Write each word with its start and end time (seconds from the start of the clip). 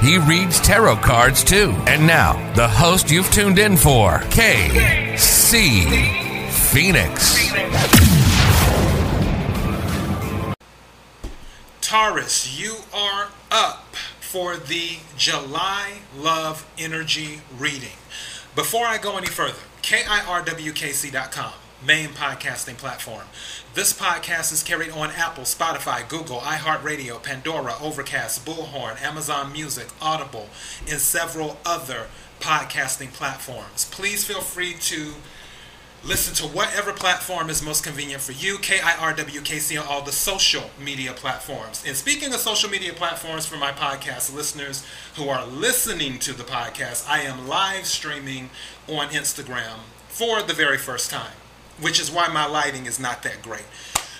He 0.00 0.16
reads 0.18 0.60
tarot 0.60 0.96
cards 0.96 1.42
too. 1.42 1.74
And 1.86 2.06
now, 2.06 2.34
the 2.54 2.68
host 2.68 3.10
you've 3.10 3.30
tuned 3.32 3.58
in 3.58 3.76
for, 3.76 4.20
KC 4.30 5.82
Phoenix. 6.50 7.50
Taurus, 11.80 12.60
you 12.60 12.76
are 12.94 13.28
up 13.50 13.96
for 14.20 14.56
the 14.56 14.98
July 15.16 16.00
Love 16.16 16.66
Energy 16.78 17.40
reading. 17.58 17.96
Before 18.54 18.84
I 18.84 18.98
go 18.98 19.16
any 19.16 19.26
further, 19.26 19.62
KIRWKC.com, 19.82 21.52
main 21.84 22.08
podcasting 22.08 22.76
platform. 22.76 23.22
This 23.74 23.92
podcast 23.92 24.52
is 24.52 24.62
carried 24.62 24.90
on 24.90 25.10
Apple, 25.10 25.44
Spotify, 25.44 26.08
Google, 26.08 26.40
iHeartRadio, 26.40 27.22
Pandora, 27.22 27.74
Overcast, 27.80 28.44
Bullhorn, 28.44 29.00
Amazon 29.00 29.52
Music, 29.52 29.86
Audible, 30.00 30.48
and 30.90 30.98
several 31.00 31.58
other 31.64 32.06
podcasting 32.40 33.12
platforms. 33.12 33.84
Please 33.92 34.24
feel 34.24 34.40
free 34.40 34.74
to 34.74 35.14
listen 36.04 36.34
to 36.34 36.52
whatever 36.54 36.92
platform 36.92 37.50
is 37.50 37.62
most 37.62 37.84
convenient 37.84 38.22
for 38.22 38.32
you. 38.32 38.56
KIRWKC 38.58 39.80
on 39.80 39.86
all 39.86 40.02
the 40.02 40.12
social 40.12 40.70
media 40.82 41.12
platforms. 41.12 41.84
And 41.86 41.96
speaking 41.96 42.32
of 42.32 42.40
social 42.40 42.70
media 42.70 42.92
platforms 42.92 43.46
for 43.46 43.56
my 43.56 43.70
podcast 43.70 44.34
listeners 44.34 44.84
who 45.16 45.28
are 45.28 45.46
listening 45.46 46.18
to 46.20 46.32
the 46.32 46.44
podcast, 46.44 47.08
I 47.08 47.20
am 47.20 47.46
live 47.46 47.86
streaming 47.86 48.50
on 48.88 49.08
Instagram 49.08 49.78
for 50.08 50.42
the 50.42 50.54
very 50.54 50.78
first 50.78 51.10
time 51.10 51.32
which 51.80 52.00
is 52.00 52.10
why 52.10 52.28
my 52.28 52.46
lighting 52.46 52.86
is 52.86 52.98
not 52.98 53.22
that 53.22 53.42
great. 53.42 53.64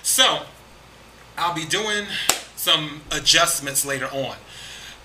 So, 0.03 0.43
I'll 1.37 1.55
be 1.55 1.65
doing 1.65 2.05
some 2.55 3.01
adjustments 3.11 3.85
later 3.85 4.07
on. 4.07 4.35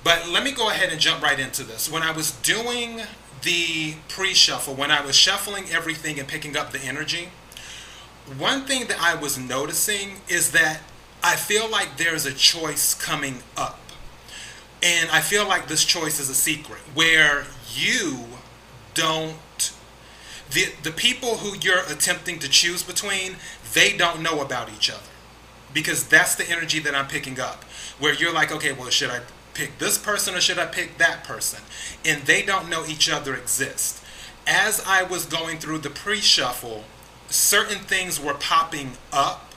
But 0.03 0.29
let 0.29 0.45
me 0.45 0.53
go 0.53 0.69
ahead 0.69 0.91
and 0.91 1.01
jump 1.01 1.23
right 1.23 1.39
into 1.39 1.63
this. 1.63 1.91
When 1.91 2.03
I 2.03 2.11
was 2.11 2.33
doing 2.33 3.03
the 3.43 3.95
pre 4.09 4.35
shuffle, 4.35 4.75
when 4.75 4.91
I 4.91 5.05
was 5.05 5.17
shuffling 5.17 5.71
everything 5.71 6.19
and 6.19 6.29
picking 6.29 6.57
up 6.57 6.73
the 6.73 6.81
energy, 6.81 7.29
one 8.39 8.65
thing 8.65 8.87
that 8.89 9.01
I 9.01 9.15
was 9.15 9.39
noticing 9.39 10.21
is 10.29 10.53
that 10.53 10.81
I 11.23 11.37
feel 11.37 11.71
like 11.71 11.97
there's 11.97 12.27
a 12.27 12.33
choice 12.33 12.95
coming 12.95 13.43
up. 13.57 13.81
And 14.83 15.09
I 15.11 15.21
feel 15.21 15.47
like 15.47 15.69
this 15.69 15.85
choice 15.85 16.21
is 16.21 16.29
a 16.29 16.35
secret 16.35 16.81
where 16.93 17.45
you 17.75 18.19
don't 18.93 19.37
the 20.55 20.69
the 20.83 20.91
people 20.91 21.39
who 21.39 21.59
you're 21.59 21.85
attempting 21.89 22.39
to 22.39 22.49
choose 22.49 22.83
between, 22.83 23.37
they 23.75 23.97
don't 23.97 24.23
know 24.23 24.41
about 24.41 24.71
each 24.73 24.91
other. 24.91 25.01
Because 25.73 26.07
that's 26.07 26.37
the 26.37 26.49
energy 26.49 26.79
that 26.79 26.95
I'm 26.95 27.09
picking 27.09 27.41
up. 27.41 27.65
Where 27.99 28.15
you're 28.15 28.33
like, 28.33 28.53
okay, 28.53 28.73
well, 28.73 28.91
should 28.91 29.11
I 29.11 29.21
pick 29.55 29.79
this 29.79 29.99
person 29.99 30.35
or 30.35 30.41
should 30.41 30.59
I 30.59 30.67
pick 30.67 30.99
that 30.99 31.25
person? 31.25 31.61
And 32.05 32.23
they 32.23 32.43
don't 32.43 32.71
know 32.71 32.85
each 32.87 33.11
other 33.11 33.35
exist. 33.35 34.03
As 34.47 34.83
I 34.87 35.03
was 35.03 35.27
going 35.27 35.59
through 35.59 35.79
the 35.79 35.91
pre-shuffle, 35.91 36.85
certain 37.29 37.81
things 37.81 38.21
were 38.21 38.35
popping 38.35 38.93
up 39.13 39.53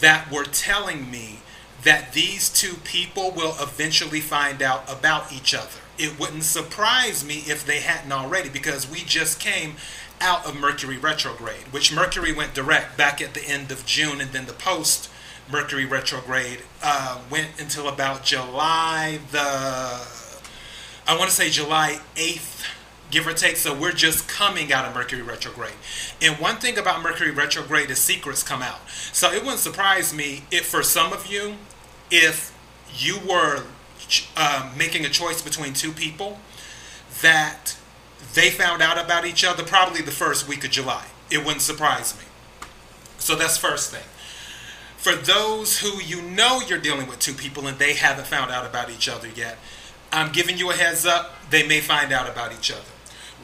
that 0.00 0.30
were 0.30 0.44
telling 0.44 1.10
me 1.10 1.40
that 1.82 2.12
these 2.12 2.48
two 2.48 2.74
people 2.84 3.30
will 3.32 3.54
eventually 3.60 4.20
find 4.20 4.62
out 4.62 4.88
about 4.90 5.32
each 5.32 5.54
other. 5.54 5.80
It 5.98 6.18
wouldn't 6.18 6.44
surprise 6.44 7.24
me 7.24 7.42
if 7.46 7.66
they 7.66 7.80
hadn't 7.80 8.12
already 8.12 8.48
because 8.48 8.88
we 8.88 9.00
just 9.00 9.40
came 9.40 9.74
out 10.22 10.46
of 10.46 10.58
Mercury 10.58 10.96
retrograde, 10.96 11.72
which 11.72 11.92
Mercury 11.92 12.32
went 12.32 12.54
direct 12.54 12.96
back 12.96 13.20
at 13.20 13.34
the 13.34 13.42
end 13.42 13.70
of 13.70 13.84
June, 13.84 14.20
and 14.20 14.30
then 14.30 14.46
the 14.46 14.52
post 14.52 15.10
Mercury 15.50 15.84
retrograde 15.84 16.60
uh, 16.82 17.20
went 17.30 17.60
until 17.60 17.88
about 17.88 18.22
July 18.22 19.18
the, 19.32 19.38
I 21.06 21.16
want 21.18 21.28
to 21.28 21.34
say 21.36 21.50
July 21.50 22.00
8th, 22.14 22.64
give 23.10 23.26
or 23.26 23.32
take. 23.34 23.56
So 23.56 23.74
we're 23.74 23.92
just 23.92 24.28
coming 24.28 24.72
out 24.72 24.84
of 24.84 24.94
Mercury 24.94 25.22
retrograde. 25.22 25.74
And 26.22 26.38
one 26.38 26.56
thing 26.56 26.78
about 26.78 27.02
Mercury 27.02 27.32
retrograde 27.32 27.90
is 27.90 27.98
secrets 27.98 28.42
come 28.42 28.62
out. 28.62 28.88
So 29.12 29.32
it 29.32 29.42
wouldn't 29.42 29.58
surprise 29.58 30.14
me 30.14 30.44
if 30.50 30.66
for 30.66 30.82
some 30.82 31.12
of 31.12 31.26
you, 31.26 31.56
if 32.10 32.56
you 32.94 33.18
were 33.28 33.64
uh, 34.36 34.72
making 34.76 35.04
a 35.04 35.08
choice 35.08 35.42
between 35.42 35.74
two 35.74 35.92
people, 35.92 36.38
that 37.20 37.76
they 38.34 38.50
found 38.50 38.82
out 38.82 39.02
about 39.02 39.26
each 39.26 39.44
other 39.44 39.62
probably 39.62 40.02
the 40.02 40.10
first 40.10 40.48
week 40.48 40.64
of 40.64 40.70
July. 40.70 41.06
It 41.30 41.38
wouldn't 41.38 41.62
surprise 41.62 42.16
me. 42.16 42.24
So 43.18 43.36
that's 43.36 43.56
first 43.56 43.90
thing. 43.90 44.04
For 44.96 45.14
those 45.14 45.80
who 45.80 46.00
you 46.00 46.22
know 46.22 46.60
you're 46.60 46.78
dealing 46.78 47.08
with 47.08 47.18
two 47.18 47.34
people 47.34 47.66
and 47.66 47.78
they 47.78 47.94
haven't 47.94 48.26
found 48.26 48.50
out 48.50 48.64
about 48.64 48.90
each 48.90 49.08
other 49.08 49.28
yet, 49.28 49.58
I'm 50.12 50.30
giving 50.30 50.58
you 50.58 50.70
a 50.70 50.74
heads 50.74 51.06
up. 51.06 51.34
They 51.50 51.66
may 51.66 51.80
find 51.80 52.12
out 52.12 52.28
about 52.28 52.52
each 52.52 52.70
other. 52.70 52.82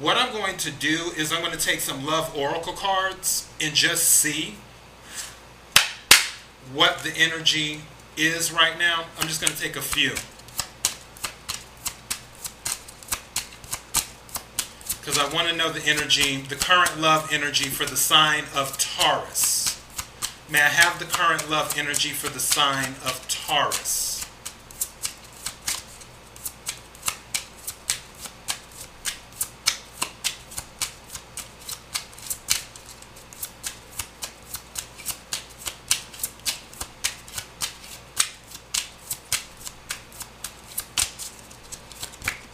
What 0.01 0.17
I'm 0.17 0.33
going 0.33 0.57
to 0.59 0.71
do 0.71 1.11
is 1.17 1.33
I'm 1.33 1.41
going 1.41 1.57
to 1.57 1.59
take 1.59 1.81
some 1.81 2.07
love 2.07 2.37
oracle 2.37 2.75
cards 2.75 3.51
and 3.61 3.75
just 3.75 4.05
see 4.05 4.55
what 6.73 6.99
the 6.99 7.13
energy 7.17 7.81
is 8.17 8.53
right 8.53 8.79
now. 8.79 9.07
I'm 9.19 9.27
just 9.27 9.41
going 9.41 9.53
to 9.53 9.61
take 9.61 9.77
a 9.77 9.83
few. 9.83 10.13
Because 15.09 15.25
I 15.27 15.35
want 15.35 15.49
to 15.49 15.57
know 15.57 15.73
the 15.73 15.83
energy, 15.87 16.37
the 16.37 16.55
current 16.55 17.01
love 17.01 17.33
energy 17.33 17.71
for 17.71 17.87
the 17.87 17.97
sign 17.97 18.45
of 18.55 18.77
Taurus. 18.77 19.81
May 20.51 20.61
I 20.61 20.69
have 20.69 20.99
the 20.99 21.07
current 21.07 21.49
love 21.49 21.79
energy 21.79 22.11
for 22.11 22.29
the 22.29 22.39
sign 22.39 22.91
of 23.07 23.27
Taurus? 23.27 24.27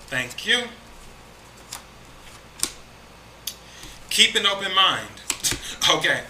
Thank 0.06 0.46
you. 0.46 0.68
Keep 4.14 4.36
an 4.36 4.46
open 4.46 4.72
mind. 4.76 5.08
okay, 5.92 6.20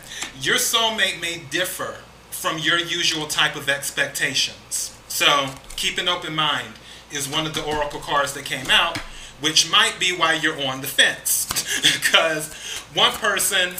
your 0.41 0.57
soulmate 0.57 1.21
may 1.21 1.43
differ 1.51 1.97
from 2.31 2.59
your 2.59 2.79
usual 2.79 3.27
type 3.27 3.57
of 3.57 3.69
expectations. 3.69 4.99
So, 5.07 5.51
keep 5.77 5.99
an 5.99 6.09
open 6.09 6.35
mind 6.35 6.69
is 7.13 7.29
one 7.29 7.45
of 7.45 7.53
the 7.53 7.63
oracle 7.63 8.01
cards 8.01 8.33
that 8.33 8.47
came 8.47 8.71
out, 8.71 8.97
which 9.43 9.71
might 9.71 10.01
be 10.01 10.17
why 10.17 10.33
you're 10.33 10.59
on 10.67 10.81
the 10.81 10.87
fence. 10.87 11.45
because 12.01 12.55
one 12.95 13.13
person 13.13 13.75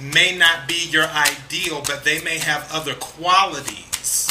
may 0.00 0.36
not 0.36 0.66
be 0.66 0.88
your 0.90 1.06
ideal, 1.06 1.80
but 1.86 2.02
they 2.02 2.20
may 2.20 2.38
have 2.38 2.68
other 2.72 2.94
qualities 2.94 4.28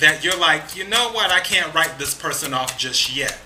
that 0.00 0.24
you're 0.24 0.36
like, 0.36 0.74
you 0.74 0.88
know 0.88 1.12
what, 1.12 1.30
I 1.30 1.38
can't 1.38 1.72
write 1.72 1.96
this 2.00 2.12
person 2.12 2.52
off 2.52 2.76
just 2.76 3.16
yet. 3.16 3.38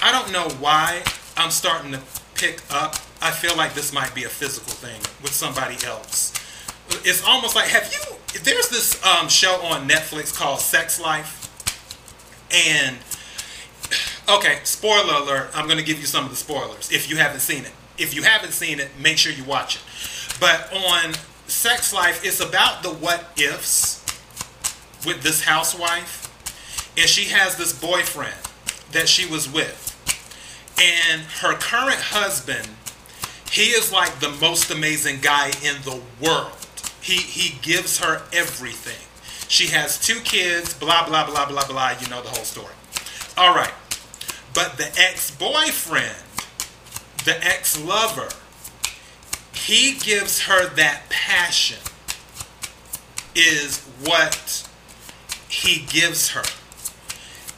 I 0.00 0.12
don't 0.12 0.32
know 0.32 0.48
why 0.60 1.02
I'm 1.36 1.50
starting 1.50 1.90
to 1.90 2.00
pick 2.36 2.62
up 2.70 2.94
I 3.20 3.30
feel 3.30 3.56
like 3.56 3.74
this 3.74 3.92
might 3.92 4.14
be 4.14 4.24
a 4.24 4.28
physical 4.28 4.72
thing 4.72 5.00
with 5.22 5.32
somebody 5.32 5.76
else. 5.86 6.32
It's 7.04 7.24
almost 7.24 7.56
like 7.56 7.66
have 7.68 7.92
you? 7.92 8.40
There's 8.42 8.68
this 8.68 9.02
um, 9.04 9.28
show 9.28 9.54
on 9.62 9.88
Netflix 9.88 10.36
called 10.36 10.60
Sex 10.60 11.00
Life, 11.00 11.42
and 12.52 12.96
okay, 14.28 14.60
spoiler 14.64 15.14
alert. 15.22 15.50
I'm 15.54 15.66
going 15.66 15.78
to 15.78 15.84
give 15.84 15.98
you 15.98 16.06
some 16.06 16.24
of 16.24 16.30
the 16.30 16.36
spoilers 16.36 16.92
if 16.92 17.10
you 17.10 17.16
haven't 17.16 17.40
seen 17.40 17.64
it. 17.64 17.72
If 17.98 18.14
you 18.14 18.22
haven't 18.22 18.52
seen 18.52 18.78
it, 18.78 18.90
make 19.00 19.18
sure 19.18 19.32
you 19.32 19.44
watch 19.44 19.76
it. 19.76 19.82
But 20.38 20.70
on 20.72 21.14
Sex 21.46 21.92
Life, 21.94 22.24
it's 22.24 22.40
about 22.40 22.82
the 22.82 22.90
what 22.90 23.24
ifs 23.36 24.04
with 25.06 25.22
this 25.22 25.42
housewife, 25.42 26.28
and 26.98 27.08
she 27.08 27.30
has 27.30 27.56
this 27.56 27.72
boyfriend 27.78 28.36
that 28.92 29.08
she 29.08 29.26
was 29.26 29.50
with, 29.50 29.94
and 30.78 31.22
her 31.40 31.54
current 31.54 31.98
husband 31.98 32.68
he 33.56 33.70
is 33.70 33.92
like 33.92 34.20
the 34.20 34.30
most 34.40 34.70
amazing 34.70 35.20
guy 35.20 35.48
in 35.62 35.76
the 35.82 36.00
world. 36.20 36.52
He 37.00 37.16
he 37.16 37.58
gives 37.62 37.98
her 37.98 38.22
everything. 38.32 39.02
She 39.48 39.68
has 39.68 39.98
two 39.98 40.20
kids, 40.20 40.74
blah 40.74 41.06
blah 41.06 41.26
blah 41.26 41.46
blah 41.46 41.66
blah, 41.66 41.94
you 42.00 42.08
know 42.08 42.22
the 42.22 42.28
whole 42.28 42.44
story. 42.44 42.74
All 43.36 43.54
right. 43.54 43.72
But 44.54 44.76
the 44.78 44.88
ex-boyfriend 44.98 46.16
the 47.26 47.44
ex 47.44 47.82
lover, 47.84 48.28
he 49.52 49.94
gives 49.98 50.42
her 50.42 50.68
that 50.76 51.02
passion, 51.10 51.78
is 53.34 53.80
what 54.04 54.66
he 55.48 55.84
gives 55.86 56.30
her. 56.30 56.44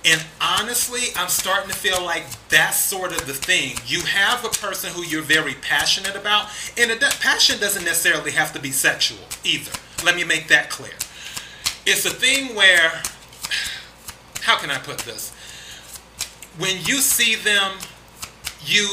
And 0.04 0.24
honestly, 0.40 1.08
I'm 1.16 1.28
starting 1.28 1.70
to 1.70 1.76
feel 1.76 2.02
like 2.02 2.24
that's 2.48 2.78
sort 2.78 3.12
of 3.12 3.26
the 3.26 3.34
thing. 3.34 3.76
You 3.86 4.00
have 4.02 4.44
a 4.44 4.48
person 4.48 4.90
who 4.92 5.02
you're 5.02 5.22
very 5.22 5.54
passionate 5.54 6.14
about, 6.14 6.48
and 6.78 6.90
a 6.90 6.96
passion 7.20 7.58
doesn't 7.58 7.84
necessarily 7.84 8.30
have 8.30 8.52
to 8.52 8.60
be 8.60 8.70
sexual 8.70 9.18
either. 9.44 9.72
Let 10.04 10.14
me 10.14 10.24
make 10.24 10.48
that 10.48 10.70
clear. 10.70 10.94
It's 11.84 12.06
a 12.06 12.10
thing 12.10 12.54
where, 12.54 13.02
how 14.42 14.56
can 14.56 14.70
I 14.70 14.78
put 14.78 14.98
this? 14.98 15.32
When 16.58 16.76
you 16.84 16.98
see 16.98 17.34
them, 17.34 17.72
you 18.64 18.88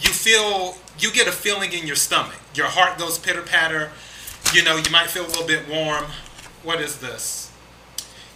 you 0.00 0.10
feel 0.10 0.76
you 0.98 1.12
get 1.12 1.26
a 1.28 1.32
feeling 1.32 1.72
in 1.72 1.86
your 1.86 1.96
stomach. 1.96 2.36
Your 2.54 2.66
heart 2.66 2.98
goes 2.98 3.18
pitter 3.18 3.42
patter. 3.42 3.90
You 4.52 4.62
know, 4.64 4.76
you 4.76 4.90
might 4.90 5.08
feel 5.08 5.24
a 5.24 5.28
little 5.28 5.46
bit 5.46 5.68
warm. 5.68 6.04
What 6.62 6.80
is 6.80 6.98
this? 6.98 7.41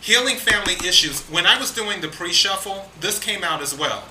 Healing 0.07 0.37
family 0.37 0.75
issues. 0.87 1.23
When 1.23 1.47
I 1.47 1.59
was 1.59 1.73
doing 1.73 2.01
the 2.01 2.07
pre-shuffle, 2.07 2.89
this 3.01 3.19
came 3.19 3.43
out 3.43 3.61
as 3.61 3.77
well. 3.77 4.05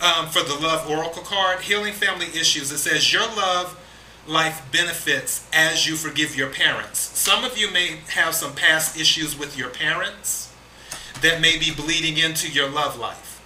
Um, 0.00 0.28
for 0.28 0.42
the 0.42 0.54
love 0.54 0.88
oracle 0.88 1.22
card, 1.22 1.60
healing 1.60 1.92
family 1.92 2.28
issues. 2.28 2.72
It 2.72 2.78
says 2.78 3.12
your 3.12 3.26
love 3.26 3.78
life 4.26 4.62
benefits 4.72 5.46
as 5.52 5.86
you 5.86 5.96
forgive 5.96 6.36
your 6.36 6.48
parents. 6.48 6.98
Some 6.98 7.44
of 7.44 7.58
you 7.58 7.70
may 7.70 7.98
have 8.14 8.34
some 8.34 8.54
past 8.54 8.98
issues 8.98 9.38
with 9.38 9.58
your 9.58 9.68
parents 9.68 10.54
that 11.20 11.42
may 11.42 11.58
be 11.58 11.70
bleeding 11.70 12.16
into 12.16 12.50
your 12.50 12.70
love 12.70 12.98
life. 12.98 13.42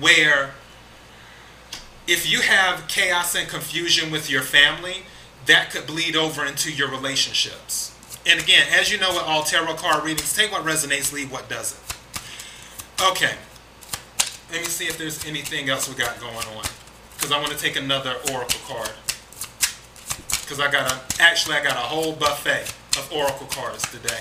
Where 0.00 0.54
if 2.08 2.26
you 2.26 2.40
have 2.40 2.88
chaos 2.88 3.34
and 3.34 3.46
confusion 3.46 4.10
with 4.10 4.30
your 4.30 4.40
family, 4.40 5.02
that 5.44 5.70
could 5.70 5.86
bleed 5.86 6.16
over 6.16 6.46
into 6.46 6.72
your 6.72 6.90
relationships. 6.90 7.91
And 8.26 8.40
again, 8.40 8.66
as 8.72 8.90
you 8.90 8.98
know 8.98 9.10
with 9.10 9.22
all 9.24 9.42
tarot 9.42 9.74
card 9.74 10.04
readings, 10.04 10.34
take 10.34 10.52
what 10.52 10.64
resonates, 10.64 11.12
leave 11.12 11.32
what 11.32 11.48
doesn't. 11.48 11.80
Okay. 13.10 13.34
Let 14.52 14.60
me 14.60 14.66
see 14.66 14.84
if 14.84 14.98
there's 14.98 15.24
anything 15.26 15.68
else 15.68 15.88
we 15.88 15.94
got 15.94 16.20
going 16.20 16.34
on. 16.34 16.64
Because 17.14 17.32
I 17.32 17.40
want 17.40 17.52
to 17.52 17.58
take 17.58 17.76
another 17.76 18.16
oracle 18.32 18.60
card. 18.66 18.92
Because 20.42 20.60
I 20.60 20.70
got 20.70 20.92
a, 20.92 21.22
actually 21.22 21.56
I 21.56 21.64
got 21.64 21.72
a 21.72 21.80
whole 21.80 22.12
buffet 22.12 22.64
of 22.98 23.10
oracle 23.12 23.46
cards 23.46 23.82
today. 23.90 24.20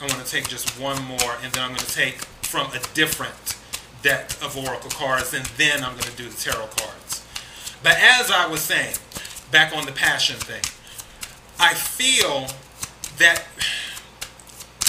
I 0.00 0.06
want 0.06 0.24
to 0.24 0.30
take 0.30 0.48
just 0.48 0.78
one 0.80 1.02
more, 1.04 1.36
and 1.42 1.52
then 1.52 1.62
I'm 1.62 1.70
going 1.70 1.80
to 1.80 1.92
take 1.92 2.16
from 2.42 2.70
a 2.72 2.80
different 2.94 3.56
deck 4.02 4.30
of 4.42 4.56
oracle 4.56 4.90
cards, 4.90 5.34
and 5.34 5.44
then 5.56 5.82
I'm 5.82 5.92
going 5.92 6.04
to 6.04 6.16
do 6.16 6.28
the 6.28 6.36
tarot 6.36 6.68
cards. 6.76 7.26
But 7.82 7.96
as 7.98 8.30
I 8.30 8.46
was 8.46 8.60
saying, 8.60 8.94
back 9.50 9.76
on 9.76 9.86
the 9.86 9.92
passion 9.92 10.36
thing, 10.36 10.62
I 11.58 11.74
feel 11.74 12.46
that 13.20 13.44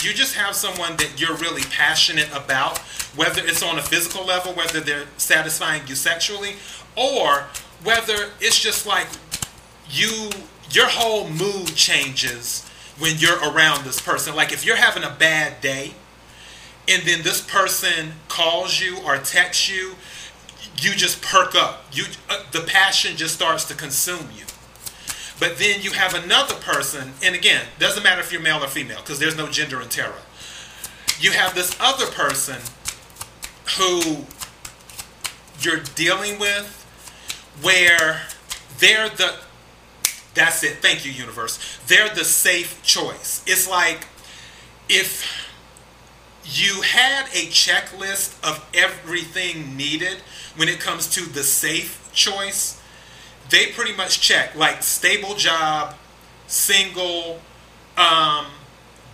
you 0.04 0.14
just 0.14 0.36
have 0.36 0.56
someone 0.56 0.98
that 0.98 1.22
you're 1.22 1.36
really 1.38 1.64
passionate 1.64 2.30
about, 2.34 2.80
whether 3.16 3.42
it's 3.46 3.62
on 3.62 3.78
a 3.78 3.82
physical 3.82 4.26
level, 4.26 4.54
whether 4.54 4.80
they're 4.80 5.06
satisfying 5.18 5.84
you 5.88 5.96
sexually, 5.96 6.56
or 6.96 7.46
whether 7.84 8.32
it's 8.40 8.60
just 8.60 8.86
like 8.86 9.08
you 9.90 10.30
your 10.72 10.88
whole 10.88 11.30
mood 11.30 11.68
changes 11.76 12.68
when 12.98 13.18
you're 13.18 13.40
around 13.40 13.84
this 13.84 14.00
person. 14.02 14.36
Like 14.36 14.52
if 14.52 14.66
you're 14.66 14.78
having 14.78 15.04
a 15.04 15.10
bad 15.10 15.60
day 15.62 15.94
and 16.88 17.04
then 17.04 17.24
this 17.24 17.42
person 17.42 18.14
calls 18.28 18.80
you 18.80 18.98
or 19.04 19.18
texts 19.18 19.70
you, 19.70 19.96
you 20.78 20.92
just 20.92 21.22
perk 21.22 21.54
up. 21.56 21.86
You 21.92 22.06
uh, 22.30 22.44
the 22.52 22.62
passion 22.62 23.18
just 23.18 23.36
starts 23.36 23.66
to 23.66 23.76
consume 23.76 24.30
you. 24.36 24.46
But 25.42 25.58
then 25.58 25.82
you 25.82 25.90
have 25.94 26.14
another 26.14 26.54
person, 26.54 27.14
and 27.24 27.34
again, 27.34 27.66
doesn't 27.80 28.04
matter 28.04 28.22
if 28.22 28.32
you're 28.32 28.44
male 28.44 28.64
or 28.64 28.68
female, 28.68 29.00
because 29.00 29.18
there's 29.18 29.36
no 29.36 29.48
gender 29.50 29.82
in 29.82 29.90
tarot. 29.90 30.14
You 31.20 31.32
have 31.32 31.56
this 31.56 31.76
other 31.80 32.06
person 32.06 32.58
who 33.80 34.26
you're 35.60 35.82
dealing 35.96 36.38
with 36.38 36.78
where 37.64 38.22
they're 38.78 39.10
the 39.10 39.34
that's 40.36 40.64
it. 40.64 40.78
Thank 40.78 41.06
you, 41.06 41.12
universe. 41.12 41.80
They're 41.88 42.14
the 42.14 42.24
safe 42.24 42.82
choice. 42.84 43.44
It's 43.48 43.68
like 43.68 44.08
if 44.90 45.26
you 46.46 46.82
had 46.82 47.26
a 47.30 47.48
checklist 47.48 48.40
of 48.48 48.64
everything 48.76 49.76
needed 49.76 50.18
when 50.56 50.70
it 50.70 50.80
comes 50.80 51.08
to 51.16 51.22
the 51.22 51.44
safe 51.44 52.12
choice, 52.14 52.81
they 53.52 53.68
pretty 53.68 53.94
much 53.94 54.20
check 54.22 54.56
like 54.56 54.82
stable 54.82 55.36
job, 55.36 55.96
single, 56.48 57.40
um, 57.98 58.48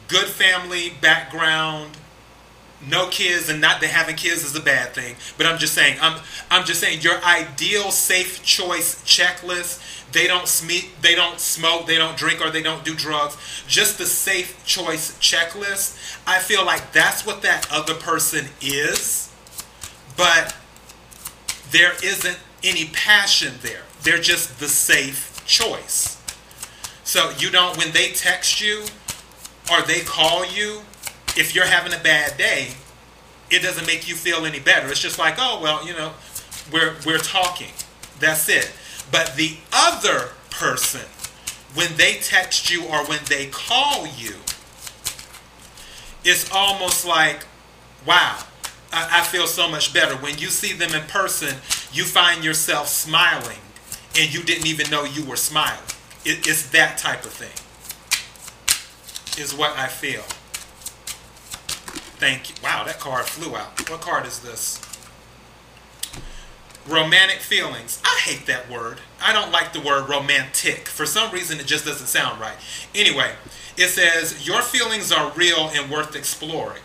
good 0.07 0.27
family 0.27 0.93
background, 1.01 1.97
no 2.87 3.07
kids, 3.09 3.49
and 3.49 3.59
not 3.59 3.81
that 3.81 3.87
having 3.87 4.15
kids 4.15 4.43
is 4.43 4.55
a 4.55 4.61
bad 4.61 4.93
thing. 4.93 5.15
But 5.37 5.47
I'm 5.47 5.57
just 5.57 5.73
saying, 5.73 5.97
I'm 5.99 6.21
I'm 6.49 6.65
just 6.65 6.79
saying 6.79 7.01
your 7.01 7.21
ideal 7.23 7.91
safe 7.91 8.43
choice 8.43 9.03
checklist. 9.03 9.83
They 10.11 10.27
don't 10.27 10.47
sm- 10.47 10.87
they 11.01 11.15
don't 11.15 11.39
smoke, 11.39 11.87
they 11.87 11.97
don't 11.97 12.15
drink, 12.15 12.39
or 12.39 12.51
they 12.51 12.61
don't 12.61 12.85
do 12.85 12.93
drugs. 12.95 13.35
Just 13.67 13.97
the 13.97 14.05
safe 14.05 14.63
choice 14.65 15.17
checklist. 15.19 15.97
I 16.27 16.39
feel 16.39 16.63
like 16.63 16.93
that's 16.93 17.25
what 17.25 17.41
that 17.41 17.67
other 17.71 17.95
person 17.95 18.45
is, 18.61 19.33
but 20.15 20.55
there 21.71 21.93
isn't 22.03 22.37
any 22.63 22.85
passion 22.85 23.55
there. 23.61 23.81
They're 24.07 24.17
just 24.17 24.61
the 24.61 24.69
safe 24.69 25.43
choice. 25.45 26.17
So 27.03 27.29
you 27.39 27.51
don't, 27.51 27.77
when 27.77 27.91
they 27.91 28.11
text 28.11 28.61
you 28.61 28.85
or 29.69 29.81
they 29.81 29.99
call 29.99 30.45
you, 30.45 30.79
if 31.35 31.53
you're 31.53 31.65
having 31.65 31.91
a 31.91 32.01
bad 32.01 32.37
day, 32.37 32.69
it 33.51 33.61
doesn't 33.61 33.85
make 33.85 34.07
you 34.07 34.15
feel 34.15 34.45
any 34.45 34.61
better. 34.61 34.87
It's 34.87 35.01
just 35.01 35.19
like, 35.19 35.35
oh 35.37 35.59
well, 35.61 35.85
you 35.85 35.91
know, 35.91 36.13
we're 36.71 36.95
we're 37.05 37.17
talking. 37.17 37.67
That's 38.21 38.47
it. 38.47 38.71
But 39.11 39.35
the 39.35 39.57
other 39.73 40.29
person, 40.51 41.05
when 41.73 41.97
they 41.97 42.13
text 42.13 42.71
you 42.71 42.85
or 42.85 43.03
when 43.07 43.19
they 43.27 43.47
call 43.47 44.07
you, 44.07 44.35
it's 46.23 46.49
almost 46.53 47.05
like, 47.05 47.45
wow, 48.05 48.41
I, 48.93 49.19
I 49.19 49.23
feel 49.23 49.47
so 49.47 49.69
much 49.69 49.93
better. 49.93 50.15
When 50.15 50.37
you 50.37 50.47
see 50.47 50.71
them 50.71 50.93
in 50.93 51.05
person, 51.09 51.57
you 51.91 52.05
find 52.05 52.41
yourself 52.41 52.87
smiling 52.87 53.57
and 54.17 54.33
you 54.33 54.41
didn't 54.43 54.65
even 54.65 54.89
know 54.89 55.03
you 55.03 55.23
were 55.23 55.35
smiling. 55.35 55.79
It, 56.25 56.47
it's 56.47 56.69
that 56.71 56.97
type 56.97 57.23
of 57.23 57.31
thing, 57.31 57.53
is 59.41 59.53
what 59.53 59.77
I 59.77 59.87
feel. 59.87 60.23
Thank 62.19 62.49
you. 62.49 62.55
Wow, 62.63 62.83
that 62.85 62.99
card 62.99 63.25
flew 63.25 63.55
out. 63.55 63.89
What 63.89 64.01
card 64.01 64.25
is 64.25 64.39
this? 64.39 64.81
Romantic 66.87 67.39
feelings. 67.39 68.01
I 68.03 68.19
hate 68.21 68.47
that 68.47 68.69
word. 68.71 68.99
I 69.21 69.33
don't 69.33 69.51
like 69.51 69.71
the 69.73 69.81
word 69.81 70.09
romantic. 70.09 70.87
For 70.87 71.05
some 71.05 71.31
reason, 71.31 71.59
it 71.59 71.67
just 71.67 71.85
doesn't 71.85 72.07
sound 72.07 72.41
right. 72.41 72.55
Anyway, 72.95 73.33
it 73.77 73.89
says, 73.89 74.47
Your 74.47 74.61
feelings 74.63 75.11
are 75.11 75.31
real 75.33 75.69
and 75.73 75.91
worth 75.91 76.15
exploring. 76.15 76.81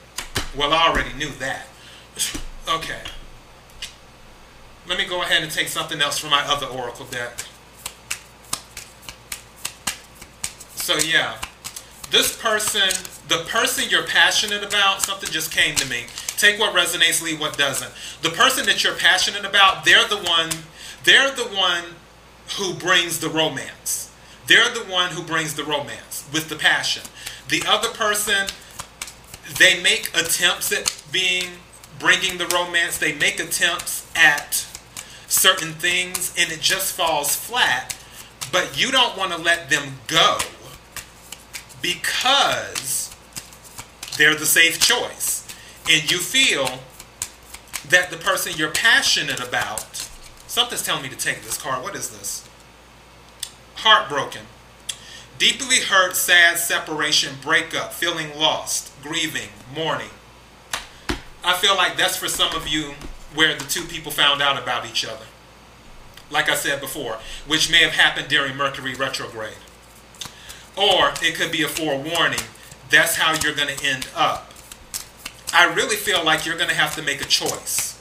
Well, 0.57 0.73
I 0.75 0.89
already 0.89 1.15
knew 1.15 1.31
that. 1.39 1.67
okay. 2.69 3.01
Let 4.93 4.99
me 4.99 5.07
go 5.07 5.23
ahead 5.23 5.43
and 5.43 5.51
take 5.51 5.69
something 5.69 6.03
else 6.03 6.19
from 6.19 6.29
my 6.29 6.43
other 6.47 6.67
oracle 6.67 7.07
deck. 7.07 7.33
So 10.75 10.97
yeah, 10.99 11.39
this 12.11 12.37
person, 12.37 12.91
the 13.27 13.39
person 13.49 13.89
you're 13.89 14.07
passionate 14.07 14.63
about, 14.63 15.01
something 15.01 15.31
just 15.31 15.51
came 15.51 15.75
to 15.77 15.89
me. 15.89 16.09
Take 16.37 16.61
what 16.61 16.75
resonates, 16.75 17.23
leave 17.23 17.41
what 17.41 17.57
doesn't. 17.57 17.91
The 18.21 18.29
person 18.29 18.67
that 18.67 18.85
you're 18.85 18.95
passionate 18.95 19.47
about, 19.47 19.87
they're 19.87 20.07
the 20.07 20.19
one, 20.19 20.51
they're 21.05 21.31
the 21.31 21.49
one 21.57 21.85
who 22.59 22.75
brings 22.75 23.19
the 23.19 23.31
romance. 23.31 24.13
They're 24.47 24.75
the 24.75 24.85
one 24.93 25.13
who 25.13 25.23
brings 25.23 25.55
the 25.55 25.65
romance 25.65 26.29
with 26.35 26.51
the 26.51 26.57
passion. 26.57 27.05
The 27.49 27.65
other 27.67 27.89
person, 27.89 28.49
they 29.59 29.83
make 29.83 30.11
attempts 30.15 30.71
at 30.71 31.03
being 31.11 31.49
bringing 31.99 32.37
the 32.37 32.47
romance. 32.49 32.99
They 32.99 33.15
make 33.15 33.41
attempts 33.41 34.07
at 34.15 34.62
certain 35.33 35.73
things 35.73 36.35
and 36.39 36.53
it 36.53 36.61
just 36.61 36.95
falls 36.95 37.35
flat, 37.35 37.97
but 38.53 38.79
you 38.79 38.93
don't 38.93 39.17
want 39.17 39.33
to 39.33 39.39
let 39.39 39.71
them 39.71 39.95
go 40.07 40.39
because 41.81 43.15
they're 44.19 44.35
the 44.35 44.47
safe 44.47 44.79
choice. 44.79 45.49
And 45.91 46.09
you 46.11 46.19
feel 46.19 46.81
that 47.89 48.11
the 48.11 48.19
person 48.19 48.53
you're 48.57 48.71
passionate 48.71 49.41
about, 49.41 50.09
something's 50.47 50.85
telling 50.85 51.03
me 51.03 51.09
to 51.09 51.17
take 51.17 51.43
this 51.43 51.57
card. 51.57 51.83
What 51.83 51.97
is 51.97 52.11
this? 52.11 52.49
Heartbroken. 53.77 54.43
Deeply 55.39 55.81
hurt, 55.81 56.15
sad, 56.15 56.59
separation, 56.59 57.37
breakup, 57.43 57.95
feeling 57.95 58.39
lost, 58.39 58.93
grieving, 59.03 59.49
mourning. 59.75 60.11
I 61.43 61.55
feel 61.55 61.75
like 61.75 61.97
that's 61.97 62.17
for 62.17 62.29
some 62.29 62.55
of 62.55 62.69
you 62.69 62.95
where 63.35 63.55
the 63.57 63.65
two 63.65 63.85
people 63.85 64.13
found 64.13 64.43
out 64.43 64.61
about 64.63 64.87
each 64.87 65.05
other. 65.05 65.25
like 66.31 66.49
I 66.49 66.55
said 66.55 66.81
before, 66.81 67.19
which 67.47 67.71
may 67.71 67.79
have 67.79 67.93
happened 67.93 68.29
during 68.29 68.57
Mercury 68.57 68.95
retrograde. 68.95 69.55
Or 70.77 71.13
it 71.23 71.35
could 71.35 71.53
be 71.53 71.63
a 71.63 71.69
forewarning. 71.69 72.41
That's 72.91 73.17
how 73.17 73.35
you're 73.43 73.55
going 73.55 73.77
to 73.77 73.87
end 73.87 74.09
up. 74.17 74.51
I 75.53 75.73
really 75.75 75.97
feel 75.97 76.25
like 76.25 76.47
you're 76.47 76.57
going 76.57 76.71
to 76.71 76.75
have 76.75 76.95
to 76.97 77.03
make 77.03 77.21
a 77.21 77.27
choice, 77.27 77.99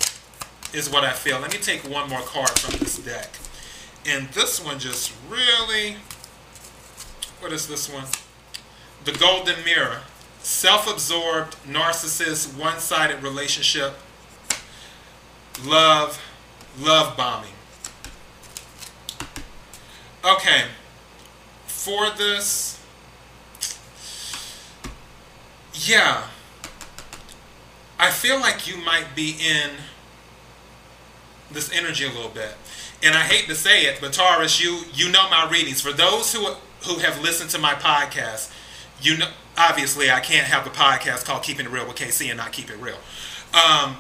is 0.74 0.90
what 0.90 1.04
I 1.04 1.12
feel. 1.12 1.40
Let 1.40 1.52
me 1.52 1.60
take 1.60 1.82
one 1.82 2.10
more 2.10 2.22
card 2.22 2.52
from 2.52 2.80
this 2.80 2.98
deck. 3.00 3.30
And 4.06 4.30
this 4.30 4.64
one 4.64 4.80
just 4.80 5.12
really. 5.30 5.98
What 7.42 7.52
is 7.52 7.68
this 7.68 7.90
one? 7.92 8.06
The 9.04 9.12
Golden 9.12 9.64
Mirror. 9.66 10.02
Self 10.42 10.90
absorbed, 10.92 11.56
narcissist, 11.68 12.58
one 12.58 12.80
sided 12.80 13.22
relationship. 13.22 13.94
Love, 15.66 16.22
love 16.80 17.16
bombing. 17.16 17.52
Okay. 20.24 20.64
For 21.66 22.10
this. 22.12 22.80
Yeah. 25.74 26.28
I 28.00 28.10
feel 28.10 28.40
like 28.40 28.68
you 28.68 28.78
might 28.78 29.16
be 29.16 29.32
in 29.40 29.72
this 31.52 31.72
energy 31.72 32.06
a 32.06 32.10
little 32.10 32.30
bit. 32.30 32.56
And 33.04 33.16
I 33.16 33.22
hate 33.22 33.48
to 33.48 33.56
say 33.56 33.84
it, 33.86 34.00
but 34.00 34.14
Taurus, 34.14 34.62
you 34.62 34.82
you 34.94 35.12
know 35.12 35.30
my 35.30 35.50
readings. 35.50 35.82
For 35.82 35.92
those 35.92 36.34
who 36.34 36.46
who 36.86 37.00
have 37.00 37.22
listened 37.22 37.50
to 37.52 37.60
my 37.60 37.74
podcast, 37.74 38.52
you 39.02 39.18
know 39.18 39.28
obviously 39.58 40.12
I 40.12 40.20
can't 40.20 40.48
have 40.48 40.64
the 40.64 40.70
podcast 40.70 41.26
called 41.26 41.44
Keeping 41.44 41.66
It 41.66 41.72
Real 41.72 41.88
with 41.88 41.96
KC 41.96 42.30
and 42.30 42.38
not 42.38 42.52
keep 42.52 42.70
it 42.70 42.78
real. 42.78 42.98
Um, 43.54 43.98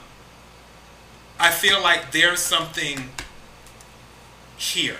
I 1.42 1.50
feel 1.50 1.82
like 1.82 2.12
there's 2.12 2.40
something 2.40 3.10
here. 4.58 4.98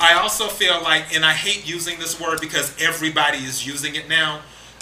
I 0.00 0.14
also 0.14 0.48
feel 0.48 0.82
like, 0.82 1.14
and 1.14 1.24
I 1.24 1.34
hate 1.34 1.68
using 1.68 2.00
this 2.00 2.20
word 2.20 2.40
because 2.40 2.74
everybody 2.80 3.38
is 3.38 3.64
using 3.64 3.94
it 3.94 4.08
now. 4.08 4.40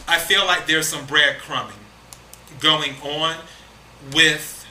I 0.09 0.19
feel 0.19 0.47
like 0.47 0.67
there's 0.67 0.89
some 0.89 1.07
breadcrumbing 1.07 1.83
going 2.61 2.95
on 3.03 3.37
with 4.15 4.67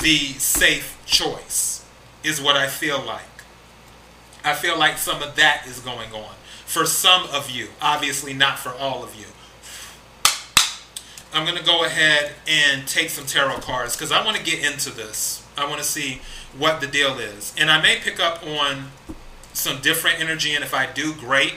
the 0.00 0.16
safe 0.34 1.00
choice, 1.06 1.84
is 2.24 2.40
what 2.40 2.56
I 2.56 2.66
feel 2.66 3.00
like. 3.00 3.22
I 4.44 4.52
feel 4.54 4.76
like 4.76 4.98
some 4.98 5.22
of 5.22 5.36
that 5.36 5.64
is 5.68 5.78
going 5.78 6.12
on 6.12 6.34
for 6.64 6.86
some 6.86 7.28
of 7.28 7.50
you, 7.50 7.68
obviously 7.80 8.34
not 8.34 8.58
for 8.58 8.70
all 8.70 9.04
of 9.04 9.14
you. 9.14 9.26
I'm 11.36 11.44
going 11.44 11.58
to 11.58 11.64
go 11.64 11.84
ahead 11.84 12.32
and 12.48 12.88
take 12.88 13.10
some 13.10 13.26
tarot 13.26 13.58
cards 13.58 13.94
because 13.94 14.10
I 14.10 14.24
want 14.24 14.38
to 14.38 14.42
get 14.42 14.64
into 14.64 14.90
this. 14.90 15.44
I 15.58 15.66
want 15.68 15.78
to 15.78 15.86
see 15.86 16.22
what 16.56 16.80
the 16.80 16.86
deal 16.86 17.18
is. 17.18 17.54
And 17.58 17.70
I 17.70 17.82
may 17.82 17.98
pick 17.98 18.18
up 18.18 18.42
on 18.46 18.86
some 19.52 19.82
different 19.82 20.18
energy, 20.18 20.54
and 20.54 20.64
if 20.64 20.72
I 20.72 20.90
do, 20.90 21.12
great. 21.12 21.56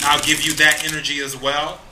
I'll 0.00 0.22
give 0.22 0.40
you 0.40 0.54
that 0.54 0.90
energy 0.90 1.20
as 1.20 1.36
well. 1.36 1.82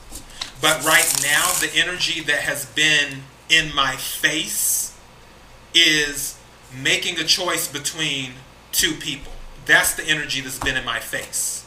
But 0.59 0.83
right 0.83 1.07
now, 1.21 1.51
the 1.59 1.69
energy 1.75 2.21
that 2.21 2.39
has 2.39 2.65
been 2.65 3.19
in 3.47 3.75
my 3.75 3.95
face 3.95 4.97
is 5.75 6.39
making 6.81 7.19
a 7.19 7.23
choice 7.23 7.71
between 7.71 8.31
two 8.71 8.93
people. 8.93 9.33
That's 9.67 9.93
the 9.93 10.03
energy 10.03 10.41
that's 10.41 10.57
been 10.57 10.75
in 10.75 10.85
my 10.85 10.99
face. 10.99 11.66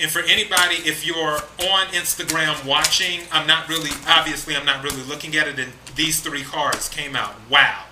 And 0.00 0.10
for 0.10 0.20
anybody, 0.20 0.76
if 0.76 1.06
you're 1.06 1.38
on 1.70 1.86
Instagram 1.88 2.66
watching, 2.66 3.20
I'm 3.30 3.46
not 3.46 3.68
really, 3.68 3.90
obviously, 4.08 4.56
I'm 4.56 4.66
not 4.66 4.82
really 4.82 5.02
looking 5.02 5.36
at 5.36 5.46
it, 5.46 5.58
and 5.58 5.72
these 5.94 6.20
three 6.20 6.42
cards 6.42 6.88
came 6.88 7.14
out. 7.14 7.34
Wow. 7.48 7.84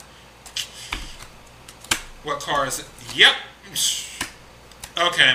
What 2.25 2.41
cards? 2.41 2.85
Yep. 3.15 3.35
Okay. 4.99 5.35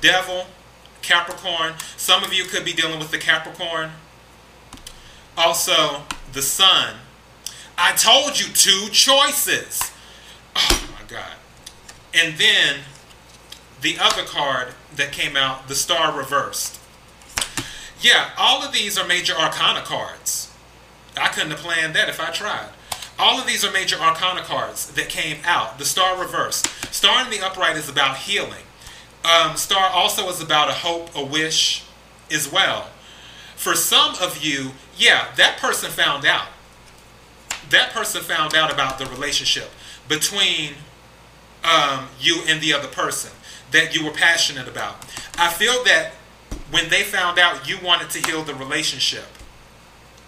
Devil, 0.00 0.46
Capricorn. 1.02 1.74
Some 1.96 2.24
of 2.24 2.32
you 2.32 2.44
could 2.44 2.64
be 2.64 2.72
dealing 2.72 2.98
with 2.98 3.10
the 3.10 3.18
Capricorn. 3.18 3.90
Also, 5.36 6.02
the 6.32 6.42
Sun. 6.42 6.96
I 7.76 7.92
told 7.92 8.40
you 8.40 8.46
two 8.46 8.88
choices. 8.90 9.92
Oh 10.56 10.88
my 10.98 11.06
God. 11.06 11.34
And 12.14 12.36
then 12.38 12.80
the 13.80 13.96
other 13.98 14.22
card 14.22 14.68
that 14.96 15.12
came 15.12 15.36
out, 15.36 15.68
the 15.68 15.74
Star 15.74 16.16
Reversed. 16.16 16.80
Yeah, 18.00 18.30
all 18.36 18.62
of 18.62 18.72
these 18.72 18.98
are 18.98 19.06
major 19.06 19.34
arcana 19.34 19.82
cards. 19.82 20.52
I 21.16 21.28
couldn't 21.28 21.50
have 21.50 21.60
planned 21.60 21.94
that 21.94 22.08
if 22.08 22.20
I 22.20 22.30
tried. 22.30 22.68
All 23.18 23.40
of 23.40 23.46
these 23.46 23.64
are 23.64 23.72
major 23.72 23.96
arcana 23.96 24.42
cards 24.42 24.92
that 24.92 25.08
came 25.08 25.38
out. 25.44 25.78
The 25.78 25.84
Star 25.84 26.20
Reversed. 26.20 26.66
Star 26.92 27.24
in 27.24 27.30
the 27.30 27.44
Upright 27.44 27.76
is 27.76 27.88
about 27.88 28.18
healing. 28.18 28.64
Um, 29.24 29.56
Star 29.56 29.90
also 29.90 30.28
is 30.28 30.40
about 30.40 30.68
a 30.68 30.74
hope, 30.74 31.14
a 31.16 31.24
wish 31.24 31.84
as 32.30 32.50
well. 32.50 32.88
For 33.56 33.74
some 33.74 34.14
of 34.22 34.44
you, 34.44 34.70
yeah, 34.96 35.34
that 35.36 35.58
person 35.58 35.90
found 35.90 36.24
out. 36.24 36.46
That 37.70 37.90
person 37.90 38.22
found 38.22 38.54
out 38.54 38.72
about 38.72 38.98
the 38.98 39.06
relationship 39.06 39.70
between 40.08 40.74
um, 41.64 42.06
you 42.20 42.42
and 42.46 42.60
the 42.60 42.72
other 42.72 42.88
person 42.88 43.32
that 43.72 43.94
you 43.94 44.04
were 44.04 44.12
passionate 44.12 44.68
about. 44.68 45.04
I 45.38 45.52
feel 45.52 45.84
that 45.84 46.12
when 46.70 46.88
they 46.88 47.02
found 47.02 47.38
out 47.38 47.68
you 47.68 47.78
wanted 47.82 48.10
to 48.10 48.26
heal 48.26 48.42
the 48.42 48.54
relationship, 48.54 49.26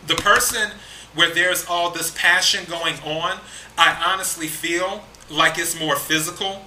the 0.07 0.15
person 0.15 0.71
where 1.15 1.33
there's 1.33 1.67
all 1.67 1.91
this 1.91 2.13
passion 2.17 2.65
going 2.69 2.95
on, 3.01 3.39
I 3.77 4.03
honestly 4.07 4.47
feel 4.47 5.05
like 5.31 5.59
it's 5.59 5.79
more 5.79 5.97
physical, 5.97 6.65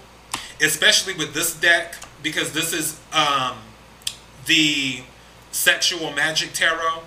especially 0.62 1.14
with 1.14 1.34
this 1.34 1.54
deck, 1.56 1.96
because 2.22 2.52
this 2.54 2.74
is 2.74 3.00
um, 3.14 3.58
the 4.46 5.02
sexual 5.52 6.12
magic 6.12 6.54
tarot. 6.54 7.04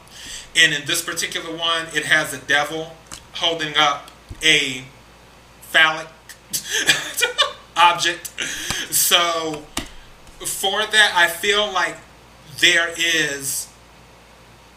And 0.57 0.73
in 0.73 0.87
this 0.87 1.03
particular 1.03 1.55
one, 1.57 1.87
it 1.95 2.05
has 2.07 2.33
a 2.33 2.39
devil 2.39 2.93
holding 3.33 3.77
up 3.77 4.11
a 4.43 4.85
phallic 5.63 6.07
object. 7.77 8.29
So 8.93 9.65
for 10.45 10.87
that, 10.87 11.13
I 11.15 11.29
feel 11.29 11.71
like 11.73 11.97
there 12.59 12.89
is 12.97 13.69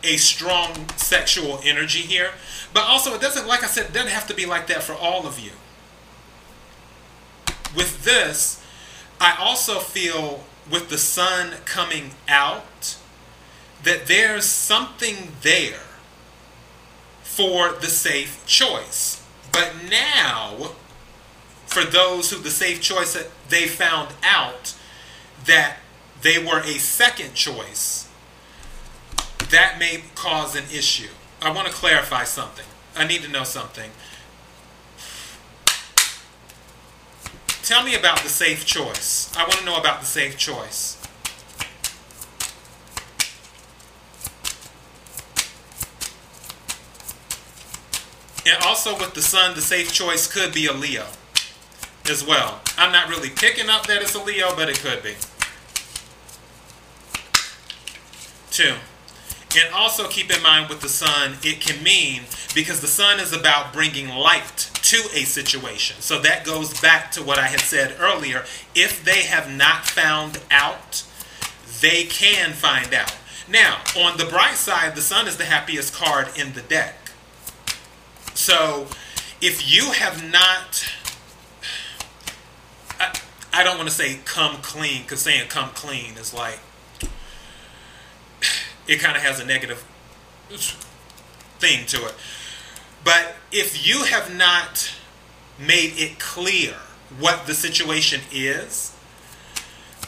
a 0.04 0.18
strong 0.18 0.88
sexual 0.96 1.60
energy 1.64 2.00
here. 2.00 2.32
But 2.74 2.84
also, 2.84 3.14
it 3.14 3.22
doesn't, 3.22 3.48
like 3.48 3.64
I 3.64 3.68
said, 3.68 3.88
it 3.88 3.94
doesn't 3.94 4.12
have 4.12 4.28
to 4.28 4.34
be 4.34 4.46
like 4.46 4.68
that 4.68 4.84
for 4.84 4.94
all 4.94 5.28
of 5.28 5.40
you. 5.40 5.52
With 7.76 8.04
this, 8.04 8.64
I 9.20 9.36
also 9.40 9.80
feel 9.80 10.44
with 10.70 10.90
the 10.90 10.98
sun 10.98 11.54
coming 11.66 12.12
out 12.28 12.98
that 13.84 14.08
there's 14.08 14.46
something 14.46 15.34
there 15.42 15.82
for 17.24 17.72
the 17.72 17.88
safe 17.88 18.46
choice. 18.46 19.24
But 19.52 19.74
now, 19.90 20.72
for 21.70 21.84
those 21.84 22.32
who 22.32 22.42
the 22.42 22.50
safe 22.50 22.82
choice 22.82 23.16
they 23.48 23.68
found 23.68 24.10
out 24.24 24.74
that 25.46 25.78
they 26.24 26.44
were 26.44 26.62
a 26.62 26.80
second 26.80 27.36
choice, 27.36 28.10
that 29.52 29.78
may 29.78 30.04
cause 30.16 30.56
an 30.56 30.64
issue. 30.74 31.10
I 31.42 31.52
want 31.52 31.68
to 31.68 31.74
clarify 31.74 32.24
something. 32.24 32.66
I 32.96 33.06
need 33.06 33.22
to 33.22 33.30
know 33.30 33.44
something. 33.44 33.92
Tell 37.62 37.84
me 37.84 37.94
about 37.94 38.22
the 38.22 38.30
safe 38.30 38.66
choice. 38.66 39.32
I 39.38 39.44
want 39.44 39.60
to 39.60 39.66
know 39.66 39.78
about 39.78 40.00
the 40.00 40.08
safe 40.08 40.38
choice. 40.38 40.96
And 48.48 48.64
also 48.64 48.98
with 48.98 49.14
the 49.14 49.22
sun, 49.22 49.54
the 49.54 49.62
safe 49.62 49.94
choice 49.94 50.26
could 50.26 50.52
be 50.52 50.66
a 50.66 50.74
Leo 50.74 51.06
as 52.10 52.26
well. 52.26 52.62
I'm 52.78 52.92
not 52.92 53.10
really 53.10 53.30
picking 53.30 53.70
up 53.70 53.88
that 53.88 54.02
it's 54.02 54.16
a 54.16 54.24
Leo, 54.24 54.56
but 54.56 54.70
it 54.70 54.80
could 54.80 55.04
be. 55.04 55.14
Two. 58.52 58.76
And 59.58 59.74
also 59.74 60.08
keep 60.08 60.36
in 60.36 60.44
mind 60.44 60.70
with 60.70 60.82
the 60.82 60.90
sun, 60.90 61.36
it 61.44 61.60
can 61.60 61.84
mean 61.84 62.24
because 62.54 62.82
the 62.82 62.88
sun 62.88 63.20
is 63.20 63.34
about 63.34 63.74
bringing 63.74 64.10
light 64.10 64.70
to 64.84 64.98
a 65.14 65.24
situation. 65.24 65.98
So 66.02 66.20
that 66.22 66.46
goes 66.46 66.80
back 66.82 67.12
to 67.14 67.24
what 67.24 67.40
I 67.40 67.48
had 67.48 67.60
said 67.60 67.96
earlier. 68.00 68.46
If 68.76 69.04
they 69.04 69.24
have 69.24 69.50
not 69.50 69.88
found 69.88 70.40
out, 70.52 71.04
they 71.82 72.04
can 72.04 72.54
find 72.54 72.94
out. 72.94 73.16
Now, 73.48 73.82
on 73.98 74.18
the 74.18 74.26
bright 74.26 74.56
side, 74.56 74.96
the 74.96 75.02
sun 75.02 75.28
is 75.28 75.38
the 75.38 75.46
happiest 75.46 75.94
card 75.94 76.28
in 76.38 76.54
the 76.54 76.62
deck. 76.62 76.96
So 78.36 78.88
if 79.42 79.72
you 79.72 79.92
have 79.92 80.30
not, 80.32 80.86
I, 83.60 83.64
don't 83.64 83.78
want 83.78 83.90
to 83.90 83.96
say 83.96 84.20
come 84.24 84.58
clean 84.62 85.02
because 85.02 85.22
saying 85.22 85.50
come 85.50 85.70
clean 85.72 86.18
is 86.18 86.34
like, 86.34 86.60
it 88.88 89.00
kind 89.00 89.18
of 89.18 89.24
has 89.24 89.40
a 89.40 89.46
negative 89.46 89.86
thing 91.60 91.86
to 91.88 92.06
it. 92.06 92.16
But 93.04 93.36
if 93.52 93.86
you 93.88 94.04
have 94.04 94.36
not 94.36 94.94
made 95.60 95.94
it 95.98 96.20
clear 96.20 96.76
what 97.20 97.48
the 97.48 97.54
situation 97.54 98.22
is, 98.32 98.96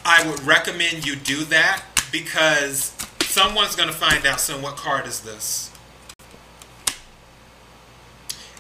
I 0.05 0.27
would 0.29 0.41
recommend 0.43 1.05
you 1.05 1.15
do 1.15 1.43
that 1.45 1.83
because 2.11 2.95
someone's 3.21 3.75
going 3.75 3.89
to 3.89 3.95
find 3.95 4.25
out 4.25 4.39
soon. 4.39 4.61
What 4.61 4.77
card 4.77 5.05
is 5.05 5.21
this? 5.21 5.71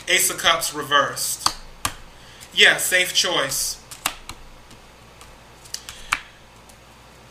Ace 0.07 0.29
of 0.29 0.37
Cups 0.37 0.73
reversed. 0.73 1.55
Yeah, 2.53 2.77
safe 2.77 3.13
choice. 3.13 3.80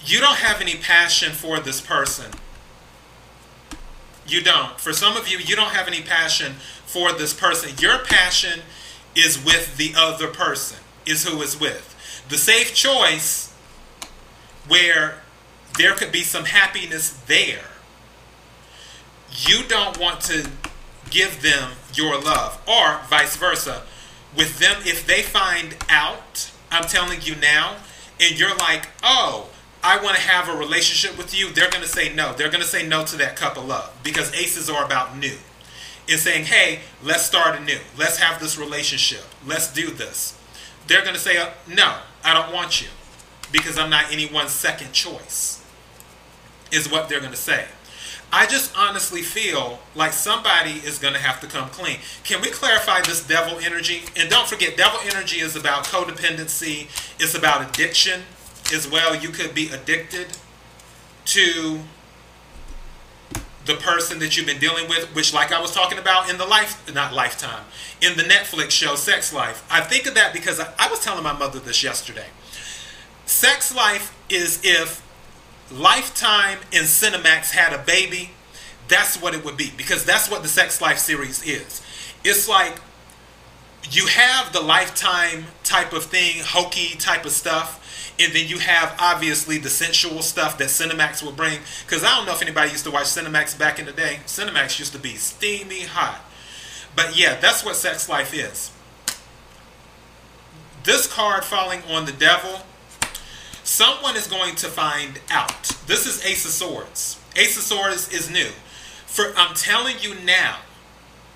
You 0.05 0.21
don't 0.21 0.39
have 0.39 0.61
any 0.61 0.77
passion 0.77 1.33
for 1.33 1.61
this 1.61 1.81
person. 1.81 2.33
You 4.27 4.43
don't. 4.43 4.81
For 4.81 4.93
some 4.93 5.17
of 5.17 5.29
you, 5.29 5.39
you 5.39 5.57
don't 5.57 5.75
have 5.75 5.89
any 5.89 6.03
passion 6.03 6.55
for 6.87 7.13
this 7.13 7.35
person. 7.35 7.73
Your 7.79 7.99
passion 7.99 8.61
is 9.15 9.45
with 9.45 9.77
the 9.77 9.93
other 9.97 10.29
person, 10.29 10.79
is 11.05 11.27
who 11.27 11.43
is 11.43 11.59
with. 11.59 11.97
The 12.29 12.39
safe 12.39 12.75
choice, 12.75 13.53
where 14.69 15.23
there 15.77 15.95
could 15.95 16.13
be 16.13 16.23
some 16.23 16.45
happiness 16.45 17.11
there, 17.11 17.65
you 19.33 19.65
don't 19.67 19.99
want 19.99 20.21
to 20.23 20.49
give 21.11 21.43
them 21.43 21.73
your 21.95 22.21
love, 22.21 22.61
or 22.69 23.01
vice 23.09 23.37
versa. 23.37 23.83
With 24.37 24.59
them, 24.61 24.77
if 24.85 25.07
they 25.07 25.23
find 25.23 25.77
out, 25.89 26.51
I'm 26.71 26.85
telling 26.85 27.21
you 27.23 27.35
now, 27.37 27.77
and 28.21 28.39
you're 28.39 28.55
like, 28.55 28.89
oh, 29.03 29.50
I 29.83 30.03
want 30.03 30.17
to 30.17 30.23
have 30.23 30.49
a 30.49 30.59
relationship 30.59 31.17
with 31.17 31.35
you, 31.35 31.51
they're 31.51 31.71
going 31.71 31.83
to 31.83 31.89
say 31.89 32.13
no. 32.13 32.35
They're 32.35 32.51
going 32.51 32.63
to 32.63 32.69
say 32.69 32.87
no 32.87 33.05
to 33.07 33.17
that 33.17 33.37
cup 33.37 33.57
of 33.57 33.67
love 33.67 33.97
because 34.03 34.33
aces 34.35 34.69
are 34.69 34.85
about 34.85 35.17
new. 35.17 35.37
And 36.09 36.19
saying, 36.19 36.47
hey, 36.47 36.81
let's 37.05 37.23
start 37.23 37.59
anew. 37.59 37.79
Let's 37.97 38.19
have 38.19 38.41
this 38.41 38.59
relationship. 38.59 39.23
Let's 39.47 39.73
do 39.73 39.91
this. 39.91 40.37
They're 40.89 41.03
going 41.03 41.15
to 41.15 41.21
say, 41.21 41.37
uh, 41.37 41.51
no, 41.69 41.99
I 42.25 42.35
don't 42.35 42.53
want 42.53 42.83
you 42.83 42.89
because 43.53 43.79
I'm 43.79 43.91
not 43.91 44.13
anyone's 44.13 44.51
second 44.51 44.93
choice, 44.93 45.65
is 46.73 46.91
what 46.91 47.09
they're 47.09 47.21
going 47.21 47.33
to 47.33 47.37
say. 47.37 47.67
I 48.33 48.47
just 48.47 48.77
honestly 48.77 49.23
feel 49.23 49.81
like 49.95 50.13
somebody 50.13 50.73
is 50.85 50.99
going 50.99 51.15
to 51.15 51.21
have 51.21 51.41
to 51.41 51.47
come 51.47 51.69
clean. 51.69 51.99
Can 52.23 52.41
we 52.41 52.51
clarify 52.51 53.01
this 53.03 53.27
devil 53.27 53.59
energy? 53.59 54.03
And 54.17 54.29
don't 54.31 54.47
forget, 54.47 54.77
devil 54.77 55.01
energy 55.05 55.41
is 55.41 55.57
about 55.57 55.85
codependency, 55.85 56.87
it's 57.19 57.35
about 57.35 57.69
addiction 57.69 58.23
as 58.73 58.89
well. 58.89 59.15
You 59.15 59.29
could 59.31 59.55
be 59.55 59.69
addicted 59.71 60.29
to 61.27 61.81
the 63.67 63.75
person 63.75 64.19
that 64.19 64.37
you've 64.37 64.47
been 64.47 64.59
dealing 64.59 64.89
with, 64.89 65.15
which, 65.15 65.33
like 65.35 65.53
I 65.53 65.61
was 65.61 65.73
talking 65.73 65.99
about 65.99 66.31
in 66.31 66.39
the 66.39 66.47
life, 66.47 66.93
not 66.93 67.13
lifetime, 67.13 67.65
in 68.01 68.17
the 68.17 68.23
Netflix 68.23 68.71
show 68.71 68.95
Sex 68.95 69.33
Life. 69.33 69.65
I 69.71 69.81
think 69.81 70.07
of 70.07 70.15
that 70.15 70.33
because 70.33 70.59
I, 70.59 70.73
I 70.79 70.89
was 70.91 71.01
telling 71.01 71.23
my 71.23 71.33
mother 71.33 71.59
this 71.59 71.83
yesterday. 71.83 72.27
Sex 73.27 73.75
Life 73.75 74.17
is 74.29 74.61
if 74.65 75.07
Lifetime 75.71 76.59
and 76.73 76.87
Cinemax 76.87 77.53
had 77.53 77.73
a 77.73 77.79
baby, 77.79 78.31
that's 78.89 79.21
what 79.21 79.35
it 79.35 79.45
would 79.45 79.57
be 79.57 79.71
because 79.77 80.05
that's 80.05 80.31
what 80.31 80.43
the 80.43 80.49
Sex 80.49 80.81
Life 80.81 80.99
series 80.99 81.47
is. 81.47 81.83
It's 82.25 82.49
like 82.49 82.81
you 83.91 84.07
have 84.07 84.53
the 84.53 84.61
Lifetime 84.61 85.47
type 85.65 85.93
of 85.93 86.05
thing, 86.05 86.43
hokey 86.45 86.97
type 86.97 87.25
of 87.25 87.33
stuff, 87.33 88.15
and 88.19 88.33
then 88.33 88.47
you 88.49 88.59
have 88.59 88.95
obviously 88.99 89.59
the 89.59 89.71
sensual 89.71 90.23
stuff 90.23 90.59
that 90.59 90.69
Cinemax 90.69 91.23
will 91.23 91.33
bring. 91.33 91.59
Because 91.87 92.05
I 92.05 92.17
don't 92.17 92.27
know 92.27 92.33
if 92.33 92.43
anybody 92.43 92.71
used 92.71 92.85
to 92.85 92.91
watch 92.91 93.05
Cinemax 93.05 93.59
back 93.59 93.79
in 93.79 93.87
the 93.87 93.93
day. 93.93 94.21
Cinemax 94.27 94.79
used 94.79 94.93
to 94.93 94.99
be 94.99 95.15
steamy 95.17 95.83
hot. 95.83 96.21
But 96.95 97.17
yeah, 97.17 97.39
that's 97.41 97.65
what 97.65 97.77
Sex 97.77 98.09
Life 98.09 98.35
is. 98.35 98.73
This 100.85 101.13
card 101.13 101.45
falling 101.45 101.83
on 101.89 102.07
the 102.07 102.13
devil 102.13 102.63
Someone 103.71 104.17
is 104.17 104.27
going 104.27 104.57
to 104.57 104.67
find 104.67 105.21
out. 105.31 105.69
This 105.87 106.05
is 106.05 106.25
Ace 106.27 106.45
of 106.45 106.51
Swords. 106.51 107.21
Ace 107.37 107.57
of 107.57 107.63
Swords 107.63 108.13
is 108.13 108.29
new. 108.29 108.49
For 109.07 109.33
I'm 109.37 109.55
telling 109.55 109.95
you 110.01 110.17
now, 110.25 110.57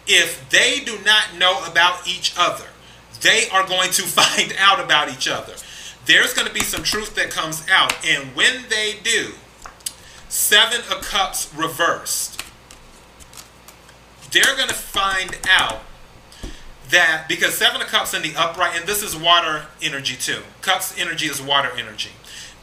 if 0.06 0.48
they 0.50 0.80
do 0.80 0.98
not 1.04 1.36
know 1.38 1.64
about 1.64 2.06
each 2.06 2.34
other, 2.36 2.66
they 3.20 3.48
are 3.50 3.66
going 3.66 3.90
to 3.92 4.02
find 4.02 4.54
out 4.58 4.82
about 4.82 5.10
each 5.10 5.28
other. 5.28 5.54
There's 6.06 6.34
going 6.34 6.46
to 6.46 6.54
be 6.54 6.60
some 6.60 6.82
truth 6.82 7.14
that 7.14 7.30
comes 7.30 7.66
out. 7.70 7.94
And 8.06 8.36
when 8.36 8.64
they 8.68 8.96
do, 9.02 9.32
Seven 10.28 10.80
of 10.90 11.02
Cups 11.02 11.52
reversed, 11.56 12.42
they're 14.30 14.56
going 14.56 14.68
to 14.68 14.74
find 14.74 15.38
out 15.48 15.82
that 16.90 17.26
because 17.28 17.54
Seven 17.54 17.80
of 17.80 17.86
Cups 17.86 18.12
in 18.12 18.22
the 18.22 18.34
upright, 18.36 18.76
and 18.78 18.86
this 18.86 19.02
is 19.02 19.16
water 19.16 19.66
energy 19.80 20.16
too. 20.16 20.42
Cups 20.60 20.94
energy 20.98 21.26
is 21.26 21.40
water 21.40 21.70
energy. 21.76 22.10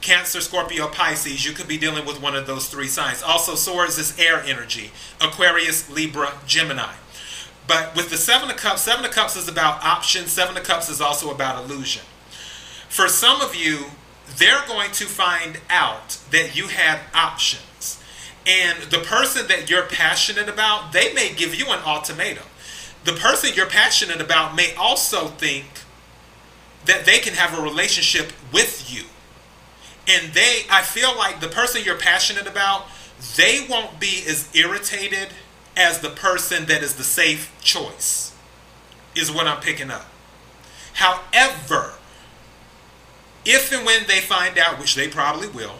Cancer, 0.01 0.41
Scorpio, 0.41 0.88
Pisces, 0.88 1.45
you 1.45 1.54
could 1.54 1.67
be 1.67 1.77
dealing 1.77 2.06
with 2.06 2.21
one 2.21 2.36
of 2.36 2.47
those 2.47 2.67
three 2.67 2.88
signs. 2.88 3.21
Also, 3.21 3.54
Swords 3.54 3.99
is 3.99 4.17
air 4.19 4.41
energy 4.41 4.91
Aquarius, 5.21 5.89
Libra, 5.89 6.34
Gemini. 6.45 6.93
But 7.67 7.95
with 7.95 8.10
the 8.10 8.17
Seven 8.17 8.50
of 8.50 8.58
Cups, 8.58 8.82
Seven 8.82 9.06
of 9.06 9.12
Cups 9.12 9.36
is 9.36 9.47
about 9.47 9.84
options, 9.84 10.32
Seven 10.32 10.58
of 10.58 10.63
Cups 10.63 10.89
is 10.89 11.00
also 11.00 11.32
about 11.32 11.63
illusion. 11.63 12.04
For 12.89 13.08
some 13.08 13.41
of 13.41 13.56
you, 13.56 13.86
they're 14.38 14.65
going 14.67 14.91
to 14.91 15.06
find 15.06 15.60
out 15.69 16.17
that 16.32 16.56
you 16.56 16.67
have 16.67 17.02
options. 17.13 18.02
And 18.45 18.84
the 18.84 19.00
person 19.00 19.47
that 19.47 19.69
you're 19.69 19.86
passionate 19.86 20.50
about, 20.50 20.91
they 20.91 21.13
may 21.13 21.34
give 21.34 21.54
you 21.56 21.67
an 21.67 21.80
ultimatum. 21.86 22.43
The 23.04 23.13
person 23.13 23.52
you're 23.56 23.67
passionate 23.67 24.19
about 24.19 24.56
may 24.56 24.74
also 24.76 25.28
think 25.28 25.65
that 26.86 27.06
they 27.06 27.19
can 27.19 27.34
have 27.34 27.58
a 27.58 27.62
relationship 27.62 28.34
with 28.52 28.91
you 28.93 29.04
and 30.08 30.34
they 30.34 30.62
i 30.69 30.82
feel 30.82 31.15
like 31.17 31.39
the 31.39 31.47
person 31.47 31.82
you're 31.84 31.97
passionate 31.97 32.47
about 32.47 32.86
they 33.36 33.65
won't 33.69 34.00
be 34.00 34.24
as 34.28 34.50
irritated 34.56 35.30
as 35.77 35.99
the 35.99 36.10
person 36.10 36.65
that 36.65 36.84
is 36.84 36.95
the 36.95 37.03
safe 37.03 37.51
choice 37.62 38.36
is 39.15 39.31
what 39.31 39.47
i'm 39.47 39.62
picking 39.62 39.91
up. 39.91 40.05
However 40.93 41.93
if 43.45 43.71
and 43.71 43.86
when 43.86 44.05
they 44.07 44.19
find 44.19 44.57
out 44.57 44.79
which 44.79 44.95
they 44.95 45.07
probably 45.07 45.47
will 45.47 45.75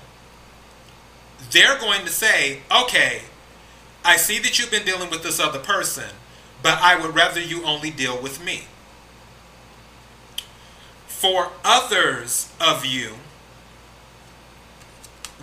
they're 1.52 1.78
going 1.78 2.02
to 2.06 2.10
say 2.10 2.60
okay 2.72 3.22
i 4.04 4.16
see 4.18 4.40
that 4.40 4.58
you've 4.58 4.72
been 4.72 4.86
dealing 4.86 5.10
with 5.10 5.22
this 5.22 5.40
other 5.40 5.60
person 5.60 6.10
but 6.64 6.80
i 6.82 7.00
would 7.00 7.14
rather 7.16 7.40
you 7.40 7.64
only 7.64 7.90
deal 7.92 8.22
with 8.22 8.44
me. 8.44 8.64
For 11.08 11.52
others 11.64 12.52
of 12.60 12.86
you 12.86 13.16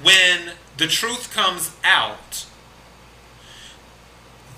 when 0.02 0.52
the 0.76 0.86
truth 0.86 1.32
comes 1.32 1.72
out, 1.82 2.46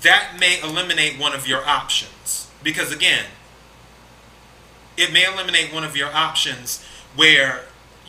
that 0.01 0.37
may 0.39 0.59
eliminate 0.61 1.19
one 1.19 1.33
of 1.33 1.47
your 1.47 1.65
options. 1.65 2.47
Because 2.63 2.91
again, 2.91 3.25
it 4.97 5.11
may 5.11 5.25
eliminate 5.25 5.73
one 5.73 5.83
of 5.83 5.95
your 5.95 6.13
options 6.13 6.83
where 7.15 7.61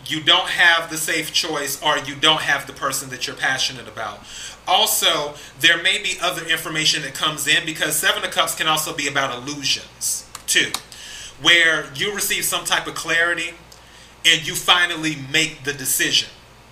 you 0.06 0.20
don't 0.20 0.48
have 0.48 0.90
the 0.90 0.96
safe 0.96 1.32
choice 1.32 1.80
or 1.82 1.96
you 1.98 2.14
don't 2.14 2.42
have 2.42 2.66
the 2.66 2.72
person 2.72 3.08
that 3.10 3.26
you're 3.26 3.36
passionate 3.36 3.86
about. 3.86 4.20
Also, 4.66 5.34
there 5.60 5.80
may 5.82 6.02
be 6.02 6.16
other 6.20 6.44
information 6.46 7.02
that 7.02 7.14
comes 7.14 7.46
in 7.46 7.64
because 7.64 7.96
Seven 7.96 8.24
of 8.24 8.30
Cups 8.30 8.54
can 8.54 8.66
also 8.66 8.94
be 8.94 9.06
about 9.06 9.36
illusions 9.36 10.28
too, 10.46 10.70
where 11.40 11.86
you 11.94 12.14
receive 12.14 12.44
some 12.44 12.64
type 12.64 12.86
of 12.86 12.94
clarity 12.94 13.54
and 14.24 14.46
you 14.46 14.54
finally 14.54 15.16
make 15.32 15.64
the 15.64 15.72
decision 15.72 16.28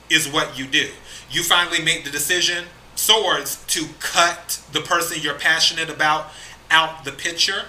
is 0.09 0.28
what 0.28 0.59
you 0.59 0.66
do. 0.66 0.88
You 1.30 1.42
finally 1.42 1.83
make 1.83 2.04
the 2.04 2.11
decision, 2.11 2.64
swords, 3.10 3.64
to 3.66 3.86
cut 3.98 4.60
the 4.72 4.80
person 4.80 5.20
you're 5.20 5.34
passionate 5.34 5.90
about 5.90 6.30
out 6.70 7.04
the 7.04 7.10
picture 7.10 7.64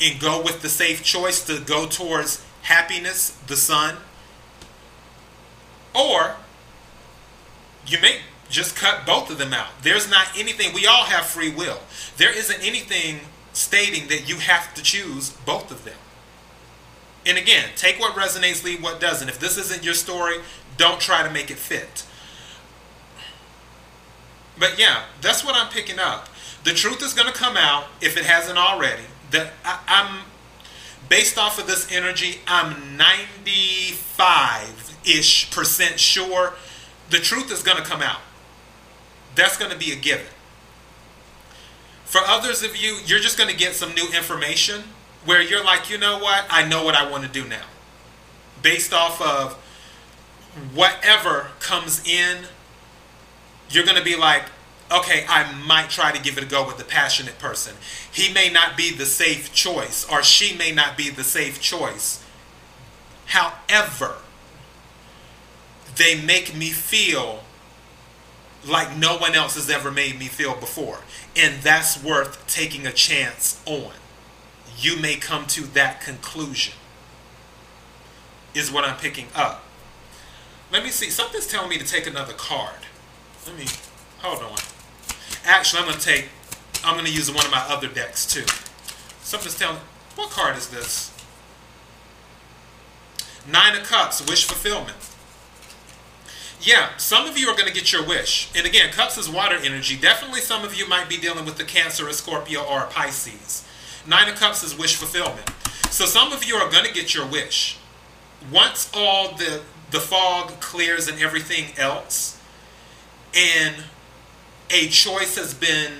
and 0.00 0.18
go 0.18 0.42
with 0.42 0.62
the 0.62 0.68
safe 0.68 1.02
choice 1.02 1.44
to 1.44 1.60
go 1.60 1.86
towards 1.86 2.44
happiness, 2.62 3.30
the 3.46 3.56
sun. 3.56 3.96
Or 5.94 6.36
you 7.86 8.00
may 8.00 8.20
just 8.48 8.76
cut 8.76 9.06
both 9.06 9.30
of 9.30 9.38
them 9.38 9.52
out. 9.52 9.68
There's 9.82 10.10
not 10.10 10.28
anything, 10.36 10.74
we 10.74 10.86
all 10.86 11.04
have 11.04 11.26
free 11.26 11.50
will. 11.50 11.80
There 12.16 12.34
isn't 12.34 12.66
anything 12.66 13.20
stating 13.52 14.08
that 14.08 14.28
you 14.28 14.36
have 14.36 14.72
to 14.74 14.82
choose 14.82 15.30
both 15.44 15.70
of 15.70 15.84
them. 15.84 15.96
And 17.26 17.36
again, 17.36 17.70
take 17.76 17.98
what 17.98 18.14
resonates, 18.14 18.64
leave 18.64 18.82
what 18.82 19.00
doesn't. 19.00 19.28
If 19.28 19.40
this 19.40 19.58
isn't 19.58 19.84
your 19.84 19.94
story, 19.94 20.36
don't 20.76 21.00
try 21.00 21.22
to 21.22 21.30
make 21.30 21.50
it 21.50 21.58
fit. 21.58 22.05
But 24.58 24.78
yeah, 24.78 25.04
that's 25.20 25.44
what 25.44 25.54
I'm 25.54 25.70
picking 25.70 25.98
up. 25.98 26.28
The 26.64 26.72
truth 26.72 27.02
is 27.02 27.14
going 27.14 27.28
to 27.28 27.34
come 27.34 27.56
out 27.56 27.84
if 28.00 28.16
it 28.16 28.24
hasn't 28.24 28.58
already. 28.58 29.02
That 29.30 29.52
I'm 29.64 30.24
based 31.08 31.38
off 31.38 31.58
of 31.58 31.66
this 31.66 31.90
energy, 31.92 32.40
I'm 32.46 32.96
95 32.96 34.96
ish 35.04 35.50
percent 35.50 36.00
sure 36.00 36.54
the 37.10 37.18
truth 37.18 37.52
is 37.52 37.62
going 37.62 37.78
to 37.78 37.84
come 37.84 38.02
out. 38.02 38.20
That's 39.34 39.56
going 39.56 39.70
to 39.70 39.78
be 39.78 39.92
a 39.92 39.96
given. 39.96 40.26
For 42.04 42.20
others 42.24 42.62
of 42.62 42.76
you, 42.76 42.98
you're 43.04 43.20
just 43.20 43.36
going 43.36 43.50
to 43.50 43.56
get 43.56 43.74
some 43.74 43.94
new 43.94 44.08
information 44.16 44.82
where 45.24 45.42
you're 45.42 45.64
like, 45.64 45.90
you 45.90 45.98
know 45.98 46.18
what? 46.18 46.46
I 46.50 46.66
know 46.66 46.84
what 46.84 46.94
I 46.94 47.10
want 47.10 47.24
to 47.24 47.28
do 47.28 47.46
now. 47.48 47.64
Based 48.62 48.92
off 48.92 49.20
of 49.20 49.54
whatever 50.74 51.48
comes 51.60 52.06
in, 52.06 52.46
you're 53.70 53.84
going 53.84 53.98
to 53.98 54.04
be 54.04 54.16
like, 54.16 54.44
okay, 54.90 55.24
I 55.28 55.52
might 55.66 55.90
try 55.90 56.12
to 56.12 56.22
give 56.22 56.38
it 56.38 56.44
a 56.44 56.46
go 56.46 56.66
with 56.66 56.78
the 56.78 56.84
passionate 56.84 57.38
person. 57.38 57.74
He 58.10 58.32
may 58.32 58.50
not 58.50 58.76
be 58.76 58.92
the 58.92 59.06
safe 59.06 59.52
choice, 59.52 60.06
or 60.10 60.22
she 60.22 60.56
may 60.56 60.72
not 60.72 60.96
be 60.96 61.10
the 61.10 61.24
safe 61.24 61.60
choice. 61.60 62.24
However, 63.26 64.16
they 65.96 66.20
make 66.20 66.54
me 66.54 66.70
feel 66.70 67.42
like 68.66 68.96
no 68.96 69.16
one 69.16 69.34
else 69.34 69.54
has 69.54 69.70
ever 69.70 69.90
made 69.90 70.18
me 70.18 70.26
feel 70.26 70.54
before. 70.54 71.00
And 71.34 71.62
that's 71.62 72.02
worth 72.02 72.46
taking 72.46 72.86
a 72.86 72.92
chance 72.92 73.60
on. 73.66 73.92
You 74.78 74.96
may 74.96 75.16
come 75.16 75.46
to 75.48 75.62
that 75.72 76.00
conclusion, 76.00 76.74
is 78.54 78.70
what 78.70 78.84
I'm 78.84 78.96
picking 78.96 79.26
up. 79.34 79.64
Let 80.72 80.82
me 80.82 80.90
see. 80.90 81.10
Something's 81.10 81.46
telling 81.46 81.70
me 81.70 81.78
to 81.78 81.84
take 81.84 82.06
another 82.06 82.32
card. 82.32 82.85
Let 83.46 83.56
me, 83.56 83.66
hold 84.18 84.42
on. 84.42 84.58
Actually, 85.44 85.82
I'm 85.82 85.88
going 85.88 85.98
to 85.98 86.04
take, 86.04 86.28
I'm 86.84 86.94
going 86.94 87.06
to 87.06 87.12
use 87.12 87.30
one 87.30 87.44
of 87.44 87.50
my 87.50 87.64
other 87.68 87.88
decks 87.88 88.26
too. 88.26 88.44
Something's 89.20 89.58
telling, 89.58 89.78
what 90.16 90.30
card 90.30 90.56
is 90.56 90.68
this? 90.68 91.12
Nine 93.48 93.76
of 93.76 93.84
Cups, 93.84 94.26
Wish 94.28 94.44
Fulfillment. 94.46 94.96
Yeah, 96.60 96.96
some 96.96 97.28
of 97.28 97.38
you 97.38 97.48
are 97.48 97.56
going 97.56 97.68
to 97.68 97.74
get 97.74 97.92
your 97.92 98.04
wish. 98.04 98.50
And 98.56 98.66
again, 98.66 98.90
Cups 98.90 99.16
is 99.18 99.28
water 99.28 99.56
energy. 99.62 99.96
Definitely 99.96 100.40
some 100.40 100.64
of 100.64 100.74
you 100.74 100.88
might 100.88 101.08
be 101.08 101.16
dealing 101.16 101.44
with 101.44 101.56
the 101.56 101.64
Cancer, 101.64 102.08
a 102.08 102.12
Scorpio, 102.12 102.62
or 102.62 102.80
a 102.80 102.86
Pisces. 102.86 103.64
Nine 104.06 104.28
of 104.28 104.36
Cups 104.36 104.64
is 104.64 104.76
wish 104.76 104.96
fulfillment. 104.96 105.48
So 105.90 106.06
some 106.06 106.32
of 106.32 106.44
you 106.44 106.56
are 106.56 106.70
going 106.70 106.84
to 106.84 106.92
get 106.92 107.14
your 107.14 107.26
wish. 107.26 107.78
Once 108.50 108.90
all 108.94 109.36
the, 109.36 109.62
the 109.90 110.00
fog 110.00 110.60
clears 110.60 111.08
and 111.08 111.20
everything 111.20 111.66
else, 111.78 112.35
and 113.36 113.74
a 114.70 114.88
choice 114.88 115.36
has 115.36 115.54
been 115.54 115.94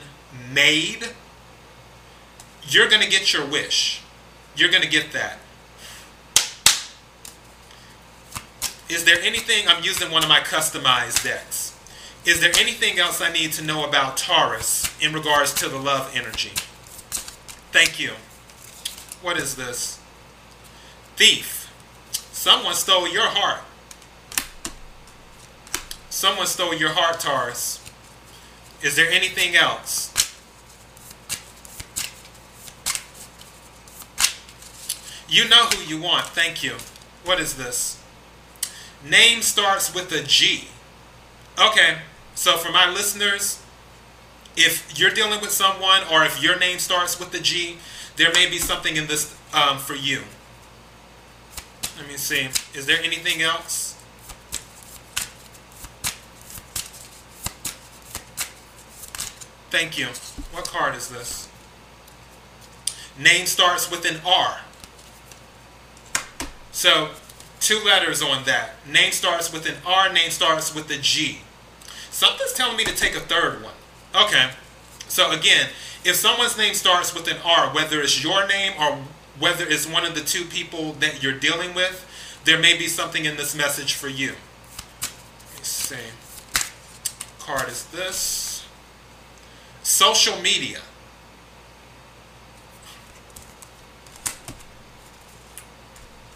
made, 0.52 1.08
you're 2.68 2.88
going 2.88 3.02
to 3.02 3.08
get 3.08 3.32
your 3.32 3.46
wish. 3.46 4.02
You're 4.56 4.70
going 4.70 4.82
to 4.82 4.88
get 4.88 5.12
that. 5.12 5.38
Is 8.88 9.04
there 9.04 9.20
anything, 9.20 9.68
I'm 9.68 9.82
using 9.82 10.10
one 10.10 10.22
of 10.22 10.28
my 10.28 10.40
customized 10.40 11.24
decks. 11.24 11.76
Is 12.24 12.40
there 12.40 12.52
anything 12.58 12.98
else 12.98 13.20
I 13.20 13.32
need 13.32 13.52
to 13.52 13.64
know 13.64 13.86
about 13.88 14.16
Taurus 14.16 14.92
in 15.00 15.12
regards 15.12 15.52
to 15.54 15.68
the 15.68 15.78
love 15.78 16.12
energy? 16.14 16.52
Thank 17.72 18.00
you. 18.00 18.12
What 19.22 19.36
is 19.36 19.56
this? 19.56 20.00
Thief. 21.16 21.72
Someone 22.32 22.74
stole 22.74 23.08
your 23.08 23.26
heart. 23.26 23.60
Someone 26.16 26.46
stole 26.46 26.72
your 26.72 26.94
heart, 26.94 27.20
Taurus. 27.20 27.78
Is 28.82 28.96
there 28.96 29.10
anything 29.10 29.54
else? 29.54 30.10
You 35.28 35.46
know 35.46 35.66
who 35.66 35.84
you 35.84 36.00
want. 36.00 36.24
Thank 36.28 36.64
you. 36.64 36.76
What 37.26 37.38
is 37.38 37.58
this? 37.58 38.02
Name 39.04 39.42
starts 39.42 39.94
with 39.94 40.10
a 40.10 40.22
G. 40.22 40.68
Okay, 41.58 41.98
so 42.34 42.56
for 42.56 42.72
my 42.72 42.90
listeners, 42.90 43.62
if 44.56 44.98
you're 44.98 45.10
dealing 45.10 45.42
with 45.42 45.50
someone 45.50 46.00
or 46.10 46.24
if 46.24 46.42
your 46.42 46.58
name 46.58 46.78
starts 46.78 47.20
with 47.20 47.30
the 47.30 47.40
G, 47.40 47.76
there 48.16 48.32
may 48.32 48.48
be 48.48 48.56
something 48.56 48.96
in 48.96 49.06
this 49.06 49.36
um, 49.52 49.76
for 49.76 49.94
you. 49.94 50.22
Let 51.98 52.08
me 52.08 52.16
see. 52.16 52.48
Is 52.74 52.86
there 52.86 53.02
anything 53.02 53.42
else? 53.42 53.95
Thank 59.76 59.98
you. 59.98 60.06
What 60.52 60.64
card 60.64 60.94
is 60.94 61.08
this? 61.08 61.50
Name 63.18 63.44
starts 63.44 63.90
with 63.90 64.10
an 64.10 64.22
R. 64.24 64.60
So 66.72 67.10
Two 67.60 67.82
letters 67.84 68.22
on 68.22 68.44
that. 68.44 68.74
Name 68.88 69.12
starts 69.12 69.52
with 69.52 69.66
an 69.68 69.74
R, 69.84 70.12
name 70.12 70.30
starts 70.30 70.74
with 70.74 70.90
a 70.90 70.98
G. 70.98 71.40
Something's 72.10 72.52
telling 72.52 72.76
me 72.76 72.84
to 72.84 72.94
take 72.94 73.16
a 73.16 73.20
third 73.20 73.62
one. 73.62 73.74
Okay. 74.14 74.50
So 75.08 75.32
again, 75.32 75.68
if 76.04 76.14
someone's 76.16 76.56
name 76.56 76.74
starts 76.74 77.12
with 77.12 77.28
an 77.28 77.38
R, 77.44 77.74
whether 77.74 78.00
it's 78.00 78.22
your 78.22 78.46
name 78.46 78.72
or 78.80 78.98
whether 79.38 79.66
it's 79.66 79.86
one 79.86 80.06
of 80.06 80.14
the 80.14 80.20
two 80.20 80.44
people 80.44 80.92
that 81.00 81.22
you're 81.22 81.38
dealing 81.38 81.74
with, 81.74 82.06
there 82.44 82.58
may 82.58 82.78
be 82.78 82.86
something 82.86 83.24
in 83.24 83.36
this 83.36 83.54
message 83.54 83.94
for 83.94 84.08
you. 84.08 84.34
Let 85.50 85.58
me 85.58 85.64
see. 85.64 85.96
Card 87.40 87.68
is 87.68 87.84
this. 87.86 88.45
Social 89.86 90.36
media. 90.42 90.80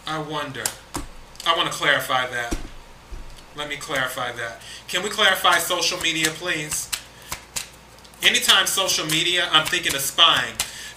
I 0.07 0.19
wonder. 0.19 0.63
I 1.45 1.57
want 1.57 1.69
to 1.69 1.77
clarify 1.77 2.27
that. 2.27 2.57
Let 3.57 3.67
me 3.67 3.75
clarify 3.75 4.31
that. 4.31 4.61
Can 4.87 5.03
we 5.03 5.09
clarify 5.09 5.57
social 5.57 5.99
media, 5.99 6.27
please? 6.27 6.89
Anytime 8.23 8.67
social 8.67 9.05
media, 9.07 9.49
I'm 9.51 9.65
thinking 9.65 9.95
of 9.95 10.01
spying. 10.01 10.53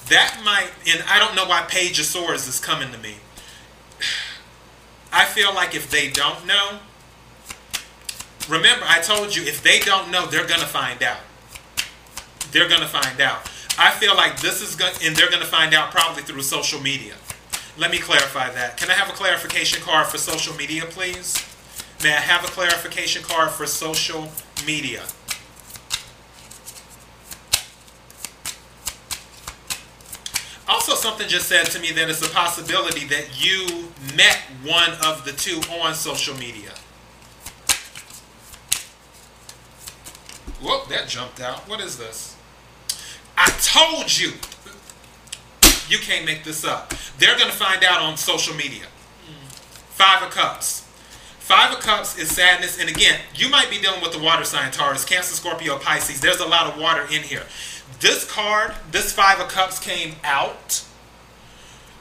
That 0.09 0.40
might, 0.45 0.71
and 0.87 1.03
I 1.09 1.19
don't 1.19 1.35
know 1.35 1.47
why 1.47 1.62
Page 1.62 1.99
of 1.99 2.05
Swords 2.05 2.47
is 2.47 2.61
coming 2.61 2.93
to 2.93 2.99
me. 2.99 3.17
I 5.12 5.25
feel 5.25 5.53
like 5.53 5.75
if 5.75 5.90
they 5.90 6.09
don't 6.09 6.47
know, 6.47 6.79
remember 8.49 8.87
I 8.88 9.01
told 9.01 9.35
you 9.35 9.43
if 9.43 9.61
they 9.61 9.81
don't 9.81 10.12
know, 10.12 10.27
they're 10.27 10.47
gonna 10.47 10.67
find 10.67 11.03
out. 11.03 11.19
They're 12.55 12.69
gonna 12.69 12.87
find 12.87 13.21
out. 13.21 13.51
I 13.77 13.90
feel 13.90 14.14
like 14.14 14.40
this 14.40 14.62
is 14.62 14.77
going, 14.77 14.95
and 15.03 15.17
they're 15.17 15.29
gonna 15.29 15.45
find 15.45 15.75
out 15.75 15.90
probably 15.90 16.23
through 16.23 16.43
social 16.43 16.81
media. 16.81 17.14
Let 17.77 17.90
me 17.90 17.99
clarify 17.99 18.49
that. 18.53 18.77
Can 18.77 18.88
I 18.90 18.95
have 18.95 19.09
a 19.09 19.12
clarification 19.12 19.83
card 19.83 20.07
for 20.07 20.19
social 20.19 20.55
media, 20.55 20.83
please? 20.83 21.37
May 22.05 22.12
I 22.12 22.21
have 22.21 22.45
a 22.45 22.47
clarification 22.47 23.25
card 23.25 23.51
for 23.51 23.67
social 23.67 24.31
media? 24.64 25.03
Also, 30.69 30.95
something 30.95 31.27
just 31.27 31.49
said 31.49 31.64
to 31.64 31.81
me 31.81 31.90
that 31.90 32.09
it's 32.09 32.25
a 32.25 32.31
possibility 32.31 33.05
that 33.07 33.45
you 33.45 33.88
met 34.17 34.38
one 34.62 34.93
of 35.05 35.25
the 35.25 35.33
two 35.33 35.61
on 35.83 35.93
social 35.93 36.37
media. 36.37 36.71
Whoop, 40.62 40.87
that 40.90 41.09
jumped 41.09 41.40
out. 41.40 41.69
What 41.69 41.81
is 41.81 41.99
this? 41.99 42.34
I 43.37 43.51
told 43.61 44.16
you 44.16 44.33
you 45.88 45.99
can't 45.99 46.25
make 46.25 46.44
this 46.44 46.64
up. 46.64 46.94
They're 47.18 47.37
going 47.37 47.51
to 47.51 47.57
find 47.57 47.85
out 47.85 48.01
on 48.01 48.16
social 48.16 48.55
media. 48.55 48.85
Five 49.90 50.23
of 50.23 50.31
Cups. 50.31 50.81
Five 51.38 51.77
of 51.77 51.81
Cups 51.81 52.18
is 52.18 52.31
sadness. 52.31 52.81
And 52.81 52.88
again, 52.88 53.20
you 53.35 53.49
might 53.49 53.70
be 53.70 53.79
dealing 53.79 54.01
with 54.01 54.12
the 54.12 54.18
water 54.18 54.44
sign, 54.44 54.73
Taurus, 54.73 55.05
Cancer, 55.05 55.35
Scorpio, 55.35 55.79
Pisces. 55.79 56.20
There's 56.20 56.40
a 56.40 56.47
lot 56.47 56.73
of 56.73 56.81
water 56.81 57.03
in 57.03 57.23
here. 57.23 57.42
This 58.01 58.31
card, 58.31 58.75
this 58.90 59.12
Five 59.12 59.40
of 59.40 59.49
Cups 59.49 59.79
came 59.79 60.16
out 60.25 60.85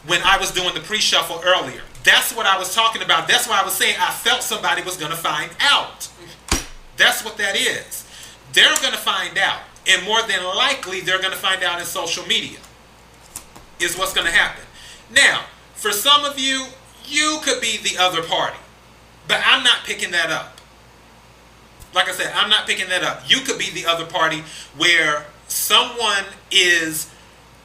when 0.05 0.21
I 0.23 0.37
was 0.37 0.51
doing 0.51 0.73
the 0.73 0.79
pre-shuffle 0.79 1.41
earlier. 1.43 1.81
That's 2.03 2.35
what 2.35 2.45
I 2.45 2.57
was 2.57 2.73
talking 2.73 3.01
about. 3.01 3.27
That's 3.27 3.47
why 3.47 3.61
I 3.61 3.63
was 3.63 3.73
saying 3.73 3.95
I 3.99 4.11
felt 4.11 4.43
somebody 4.43 4.81
was 4.81 4.97
going 4.97 5.11
to 5.11 5.17
find 5.17 5.51
out. 5.59 6.09
That's 6.97 7.23
what 7.23 7.37
that 7.37 7.55
is. 7.55 8.07
They're 8.53 8.75
going 8.77 8.91
to 8.91 8.97
find 8.99 9.37
out. 9.37 9.61
And 9.87 10.03
more 10.03 10.21
than 10.21 10.43
likely, 10.43 11.01
they're 11.01 11.19
going 11.19 11.33
to 11.33 11.37
find 11.37 11.63
out 11.63 11.79
in 11.79 11.85
social 11.85 12.25
media 12.25 12.59
is 13.79 13.97
what's 13.97 14.13
going 14.13 14.27
to 14.27 14.33
happen. 14.33 14.63
Now, 15.13 15.45
for 15.75 15.91
some 15.91 16.23
of 16.23 16.39
you, 16.39 16.67
you 17.05 17.39
could 17.43 17.59
be 17.59 17.77
the 17.77 17.97
other 17.97 18.23
party, 18.23 18.57
but 19.27 19.41
I'm 19.45 19.63
not 19.63 19.83
picking 19.83 20.11
that 20.11 20.31
up. 20.31 20.59
Like 21.93 22.07
I 22.07 22.13
said, 22.13 22.31
I'm 22.33 22.49
not 22.49 22.65
picking 22.65 22.89
that 22.89 23.03
up. 23.03 23.23
You 23.29 23.41
could 23.41 23.59
be 23.59 23.69
the 23.69 23.85
other 23.85 24.05
party 24.05 24.43
where 24.77 25.25
someone 25.47 26.25
is 26.49 27.09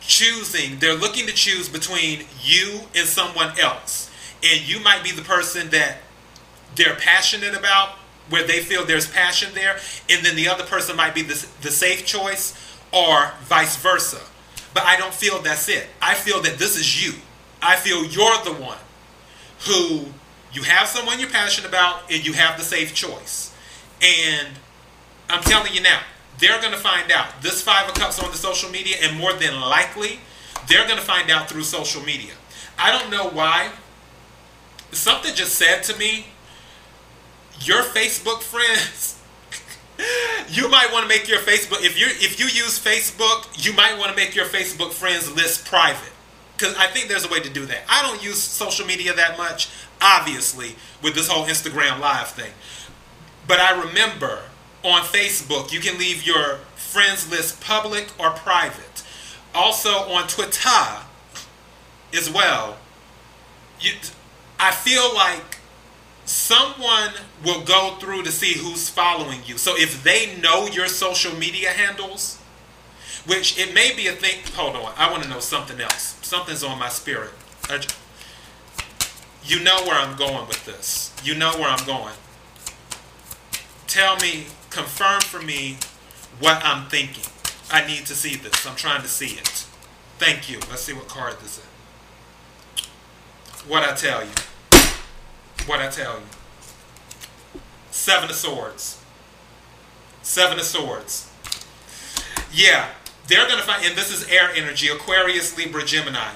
choosing, 0.01 0.79
they're 0.79 0.95
looking 0.95 1.27
to 1.27 1.33
choose 1.33 1.69
between 1.69 2.25
you 2.43 2.81
and 2.95 3.07
someone 3.07 3.59
else. 3.61 4.11
And 4.43 4.67
you 4.67 4.81
might 4.81 5.05
be 5.05 5.13
the 5.13 5.23
person 5.23 5.71
that 5.71 5.99
they're 6.75 6.95
passionate 6.95 7.55
about, 7.55 7.98
where 8.31 8.47
they 8.47 8.61
feel 8.61 8.85
there's 8.85 9.11
passion 9.11 9.55
there, 9.55 9.79
and 10.09 10.25
then 10.25 10.37
the 10.37 10.49
other 10.49 10.65
person 10.65 10.97
might 10.97 11.15
be 11.15 11.23
the, 11.23 11.47
the 11.63 11.71
safe 11.71 12.05
choice, 12.05 12.55
or 12.93 13.33
vice 13.43 13.77
versa. 13.77 14.21
But 14.75 14.85
I 14.85 14.97
don't 14.97 15.15
feel 15.15 15.41
that's 15.41 15.69
it. 15.69 15.87
I 16.01 16.15
feel 16.15 16.43
that 16.43 16.59
this 16.59 16.77
is 16.77 17.05
you. 17.05 17.15
I 17.63 17.77
feel 17.77 18.05
you're 18.05 18.43
the 18.45 18.53
one 18.53 18.79
who 19.67 20.07
you 20.53 20.63
have 20.63 20.89
someone 20.89 21.19
you're 21.19 21.29
passionate 21.29 21.69
about 21.69 22.11
and 22.11 22.25
you 22.25 22.33
have 22.33 22.59
the 22.59 22.65
safe 22.65 22.95
choice. 22.95 23.55
And 24.01 24.49
I'm 25.29 25.43
telling 25.43 25.75
you 25.75 25.83
now, 25.83 26.01
they're 26.39 26.61
going 26.61 26.73
to 26.73 26.79
find 26.79 27.11
out. 27.11 27.43
This 27.43 27.61
Five 27.63 27.89
of 27.89 27.95
Cups 27.95 28.23
on 28.23 28.31
the 28.31 28.37
social 28.37 28.71
media, 28.71 28.97
and 29.03 29.19
more 29.19 29.33
than 29.33 29.61
likely, 29.61 30.21
they're 30.69 30.87
going 30.87 30.99
to 30.99 31.05
find 31.05 31.31
out 31.31 31.49
through 31.49 31.65
social 31.65 32.03
media. 32.03 32.33
I 32.79 32.97
don't 32.97 33.11
know 33.11 33.29
why. 33.29 33.73
Something 34.93 35.35
just 35.35 35.57
said 35.57 35.83
to 35.85 35.99
me, 35.99 36.27
your 37.61 37.83
Facebook 37.83 38.43
friends, 38.43 39.21
you 40.49 40.69
might 40.69 40.93
want 40.93 41.03
to 41.03 41.09
make 41.09 41.29
your 41.29 41.39
Facebook 41.39 41.85
if 41.85 41.99
you 41.99 42.07
if 42.09 42.39
you 42.39 42.47
use 42.47 42.79
Facebook, 42.79 43.65
you 43.65 43.73
might 43.73 43.99
want 43.99 44.11
to 44.11 44.17
make 44.17 44.35
your 44.35 44.47
Facebook 44.47 44.93
friends 44.93 45.31
list 45.33 45.67
private. 45.67 46.13
Cuz 46.57 46.75
I 46.77 46.89
think 46.89 47.09
there's 47.09 47.25
a 47.25 47.29
way 47.29 47.41
to 47.41 47.51
do 47.51 47.67
that. 47.67 47.83
I 47.89 48.03
don't 48.03 48.23
use 48.23 48.43
social 48.43 48.87
media 48.87 49.15
that 49.15 49.39
much, 49.39 49.69
obviously, 50.01 50.77
with 51.03 51.15
this 51.15 51.29
whole 51.29 51.47
Instagram 51.47 52.01
live 52.01 52.31
thing. 52.31 52.53
But 53.47 53.61
I 53.61 53.81
remember 53.81 54.43
on 54.85 55.03
Facebook, 55.03 55.73
you 55.73 55.81
can 55.81 55.99
leave 55.99 56.25
your 56.25 56.61
friends 56.77 57.31
list 57.31 57.61
public 57.61 58.09
or 58.19 58.31
private. 58.31 59.03
Also 59.55 59.91
on 59.91 60.29
Twitter 60.29 61.03
as 62.15 62.31
well. 62.31 62.79
You, 63.81 63.93
I 64.59 64.73
feel 64.73 65.15
like 65.15 65.58
someone 66.29 67.13
will 67.43 67.63
go 67.63 67.97
through 67.99 68.23
to 68.23 68.31
see 68.31 68.53
who's 68.53 68.89
following 68.89 69.41
you. 69.47 69.57
So 69.57 69.75
if 69.77 70.03
they 70.05 70.37
know 70.41 70.67
your 70.67 70.87
social 70.87 71.35
media 71.35 71.71
handles, 71.71 72.39
which 73.27 73.59
it 73.59 73.75
may 73.75 73.95
be 73.95 74.07
a 74.07 74.13
thing. 74.13 74.41
Hold 74.55 74.77
on, 74.77 74.93
I 74.97 75.11
want 75.11 75.23
to 75.23 75.29
know 75.29 75.41
something 75.41 75.81
else. 75.81 76.17
Something's 76.23 76.65
on 76.65 76.79
my 76.79 76.89
spirit. 76.89 77.31
You 79.45 79.63
know 79.63 79.77
where 79.85 79.99
I'm 79.99 80.17
going 80.17 80.47
with 80.49 80.65
this. 80.65 81.15
You 81.23 81.35
know 81.35 81.53
where 81.53 81.69
I'm 81.69 81.85
going. 81.87 82.15
Tell 83.87 84.17
me, 84.17 84.47
confirm 84.71 85.21
for 85.21 85.41
me 85.41 85.77
what 86.41 86.61
I'm 86.65 86.89
thinking. 86.89 87.25
I 87.71 87.87
need 87.87 88.07
to 88.07 88.15
see 88.15 88.37
this. 88.37 88.67
I'm 88.67 88.77
trying 88.77 89.03
to 89.03 89.09
see 89.09 89.39
it. 89.39 89.67
Thank 90.19 90.51
you. 90.51 90.59
Let's 90.71 90.83
see 90.83 90.93
what 90.93 91.09
card 91.09 91.39
this 91.41 91.59
is. 91.59 92.85
What 93.67 93.83
I 93.83 93.95
tell 93.95 94.23
you. 94.23 94.31
What 95.69 95.81
I 95.81 95.89
tell 95.89 96.15
you. 96.15 97.61
Seven 97.91 98.31
of 98.31 98.37
Swords. 98.37 99.03
Seven 100.23 100.59
of 100.59 100.65
Swords. 100.65 101.31
Yeah, 102.51 102.89
they're 103.27 103.47
going 103.47 103.59
to 103.61 103.67
find, 103.67 103.85
and 103.85 103.95
this 103.95 104.11
is 104.11 104.27
air 104.31 104.49
energy 104.55 104.89
Aquarius, 104.89 105.59
Libra, 105.59 105.85
Gemini. 105.85 106.31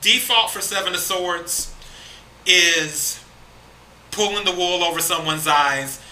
Default 0.00 0.50
for 0.50 0.60
Seven 0.60 0.92
of 0.92 0.98
Swords 0.98 1.72
is 2.44 3.22
pulling 4.10 4.44
the 4.44 4.52
wool 4.52 4.82
over 4.82 4.98
someone's 4.98 5.46
eyes, 5.46 6.02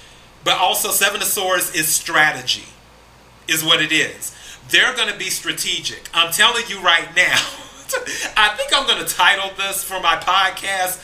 but 0.45 0.57
also 0.57 0.91
Seven 0.91 1.21
of 1.21 1.27
Swords 1.27 1.75
is 1.75 1.89
strategy, 1.89 2.69
is 3.49 3.65
what 3.65 3.83
it 3.83 3.91
is. 3.91 4.33
They're 4.71 4.95
going 4.95 5.11
to 5.13 5.19
be 5.19 5.31
strategic. 5.31 6.09
I'm 6.15 6.31
telling 6.31 6.63
you 6.69 6.81
right 6.81 7.09
now. 7.17 7.35
I 8.37 8.55
think 8.57 8.73
I'm 8.73 8.87
going 8.87 9.05
to 9.05 9.13
title 9.13 9.51
this 9.57 9.83
for 9.83 10.01
my 10.01 10.15
podcast. 10.15 11.01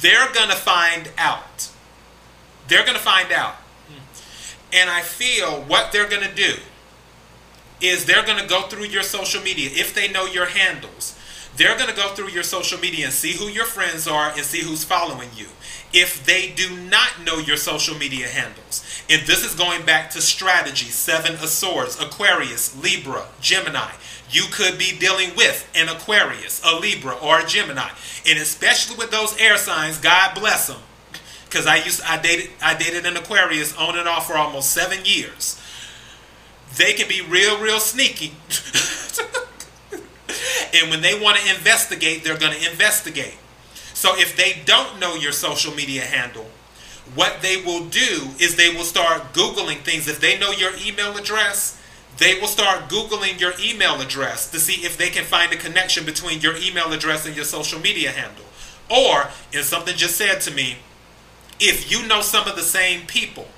They're 0.00 0.32
going 0.32 0.50
to 0.50 0.56
find 0.56 1.10
out. 1.18 1.70
They're 2.68 2.84
going 2.84 2.96
to 2.96 3.02
find 3.02 3.32
out. 3.32 3.54
Hmm. 3.54 4.00
And 4.72 4.90
I 4.90 5.02
feel 5.02 5.62
what 5.62 5.92
they're 5.92 6.08
going 6.08 6.28
to 6.28 6.34
do 6.34 6.54
is 7.80 8.06
they're 8.06 8.24
going 8.24 8.40
to 8.40 8.48
go 8.48 8.62
through 8.62 8.86
your 8.86 9.02
social 9.02 9.42
media 9.42 9.70
if 9.72 9.94
they 9.94 10.08
know 10.08 10.26
your 10.26 10.46
handles. 10.46 11.18
They're 11.56 11.76
going 11.76 11.88
to 11.88 11.96
go 11.96 12.08
through 12.14 12.30
your 12.30 12.42
social 12.42 12.80
media 12.80 13.06
and 13.06 13.14
see 13.14 13.32
who 13.32 13.46
your 13.46 13.64
friends 13.64 14.08
are 14.08 14.30
and 14.30 14.40
see 14.40 14.62
who's 14.62 14.82
following 14.82 15.28
you. 15.36 15.46
If 15.92 16.26
they 16.26 16.50
do 16.50 16.76
not 16.76 17.24
know 17.24 17.38
your 17.38 17.56
social 17.56 17.96
media 17.96 18.26
handles, 18.26 18.84
and 19.08 19.24
this 19.26 19.44
is 19.44 19.54
going 19.54 19.84
back 19.84 20.10
to 20.10 20.20
strategy, 20.20 20.86
seven 20.86 21.34
of 21.34 21.48
swords, 21.48 22.00
Aquarius, 22.00 22.76
Libra, 22.82 23.26
Gemini, 23.40 23.92
you 24.30 24.44
could 24.50 24.78
be 24.78 24.96
dealing 24.98 25.34
with 25.36 25.68
an 25.74 25.88
Aquarius, 25.88 26.62
a 26.64 26.78
Libra, 26.78 27.14
or 27.14 27.40
a 27.40 27.46
Gemini. 27.46 27.88
And 28.26 28.38
especially 28.38 28.96
with 28.96 29.10
those 29.10 29.38
air 29.38 29.56
signs, 29.56 29.98
God 29.98 30.34
bless 30.34 30.66
them. 30.66 30.80
Because 31.44 31.66
I 31.66 31.76
used 31.76 32.02
I 32.02 32.20
dated 32.20 32.50
I 32.60 32.74
dated 32.74 33.06
an 33.06 33.16
Aquarius 33.16 33.76
on 33.76 33.98
and 33.98 34.08
off 34.08 34.26
for 34.26 34.36
almost 34.36 34.72
seven 34.72 35.04
years. 35.04 35.60
They 36.76 36.94
can 36.94 37.08
be 37.08 37.20
real, 37.20 37.60
real 37.60 37.78
sneaky. 37.78 38.32
and 40.74 40.90
when 40.90 41.00
they 41.02 41.18
want 41.20 41.38
to 41.38 41.54
investigate, 41.54 42.24
they're 42.24 42.38
going 42.38 42.58
to 42.58 42.70
investigate. 42.70 43.36
So 43.92 44.18
if 44.18 44.36
they 44.36 44.60
don't 44.64 44.98
know 44.98 45.14
your 45.14 45.30
social 45.30 45.72
media 45.72 46.02
handle, 46.02 46.46
what 47.14 47.42
they 47.42 47.62
will 47.62 47.84
do 47.84 48.30
is 48.40 48.56
they 48.56 48.74
will 48.74 48.84
start 48.84 49.32
Googling 49.34 49.78
things. 49.78 50.08
If 50.08 50.20
they 50.20 50.38
know 50.38 50.50
your 50.50 50.72
email 50.84 51.16
address, 51.16 51.80
they 52.18 52.38
will 52.38 52.46
start 52.46 52.88
Googling 52.88 53.40
your 53.40 53.52
email 53.60 54.00
address 54.00 54.50
to 54.50 54.60
see 54.60 54.84
if 54.84 54.96
they 54.96 55.08
can 55.08 55.24
find 55.24 55.52
a 55.52 55.56
connection 55.56 56.04
between 56.04 56.40
your 56.40 56.56
email 56.56 56.92
address 56.92 57.26
and 57.26 57.34
your 57.34 57.44
social 57.44 57.80
media 57.80 58.10
handle. 58.10 58.44
Or, 58.90 59.30
and 59.52 59.64
something 59.64 59.96
just 59.96 60.16
said 60.16 60.40
to 60.42 60.50
me, 60.52 60.76
if 61.58 61.90
you 61.90 62.06
know 62.06 62.20
some 62.20 62.46
of 62.46 62.56
the 62.56 62.62
same 62.62 63.06
people, 63.06 63.48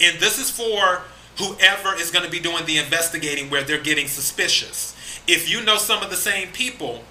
and 0.00 0.18
this 0.18 0.38
is 0.38 0.50
for 0.50 1.02
whoever 1.38 1.94
is 1.94 2.10
going 2.10 2.24
to 2.24 2.30
be 2.30 2.40
doing 2.40 2.64
the 2.66 2.78
investigating 2.78 3.50
where 3.50 3.62
they're 3.62 3.80
getting 3.80 4.06
suspicious. 4.06 4.94
If 5.26 5.50
you 5.50 5.62
know 5.62 5.76
some 5.76 6.02
of 6.02 6.10
the 6.10 6.16
same 6.16 6.48
people, 6.48 7.04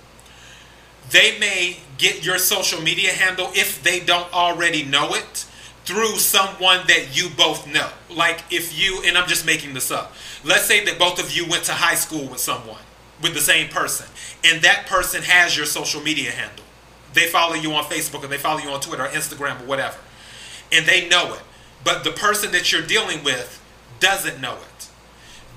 they 1.10 1.38
may 1.40 1.78
get 1.98 2.26
your 2.26 2.38
social 2.38 2.82
media 2.82 3.12
handle 3.12 3.50
if 3.54 3.82
they 3.84 4.00
don't 4.00 4.32
already 4.34 4.84
know 4.84 5.14
it 5.16 5.46
through 5.90 6.18
someone 6.18 6.82
that 6.86 7.18
you 7.18 7.30
both 7.36 7.66
know. 7.66 7.90
Like 8.12 8.44
if 8.52 8.80
you, 8.80 9.02
and 9.04 9.18
I'm 9.18 9.28
just 9.28 9.44
making 9.44 9.74
this 9.74 9.90
up, 9.90 10.14
let's 10.46 10.66
say 10.66 10.86
that 10.86 11.00
both 11.00 11.20
of 11.20 11.36
you 11.36 11.48
went 11.50 11.64
to 11.64 11.72
high 11.72 11.96
school 11.96 12.28
with 12.28 12.40
someone, 12.40 12.78
with 13.24 13.34
the 13.34 13.42
same 13.42 13.70
person, 13.70 14.06
and 14.44 14.62
that 14.62 14.86
person 14.86 15.24
has 15.24 15.58
your 15.58 15.66
social 15.66 16.00
media 16.00 16.30
handle. 16.30 16.64
They 17.16 17.26
follow 17.26 17.56
you 17.56 17.74
on 17.74 17.86
Facebook 17.86 18.22
and 18.22 18.32
they 18.32 18.38
follow 18.38 18.60
you 18.60 18.70
on 18.70 18.82
Twitter 18.82 19.04
or 19.04 19.08
Instagram 19.08 19.60
or 19.64 19.66
whatever, 19.66 19.98
and 20.72 20.86
they 20.86 21.10
know 21.10 21.34
it. 21.34 21.42
But 21.84 22.04
the 22.04 22.12
person 22.12 22.52
that 22.52 22.72
you're 22.72 22.84
dealing 22.84 23.24
with 23.24 23.60
doesn't 24.00 24.40
know 24.40 24.58
it. 24.58 24.79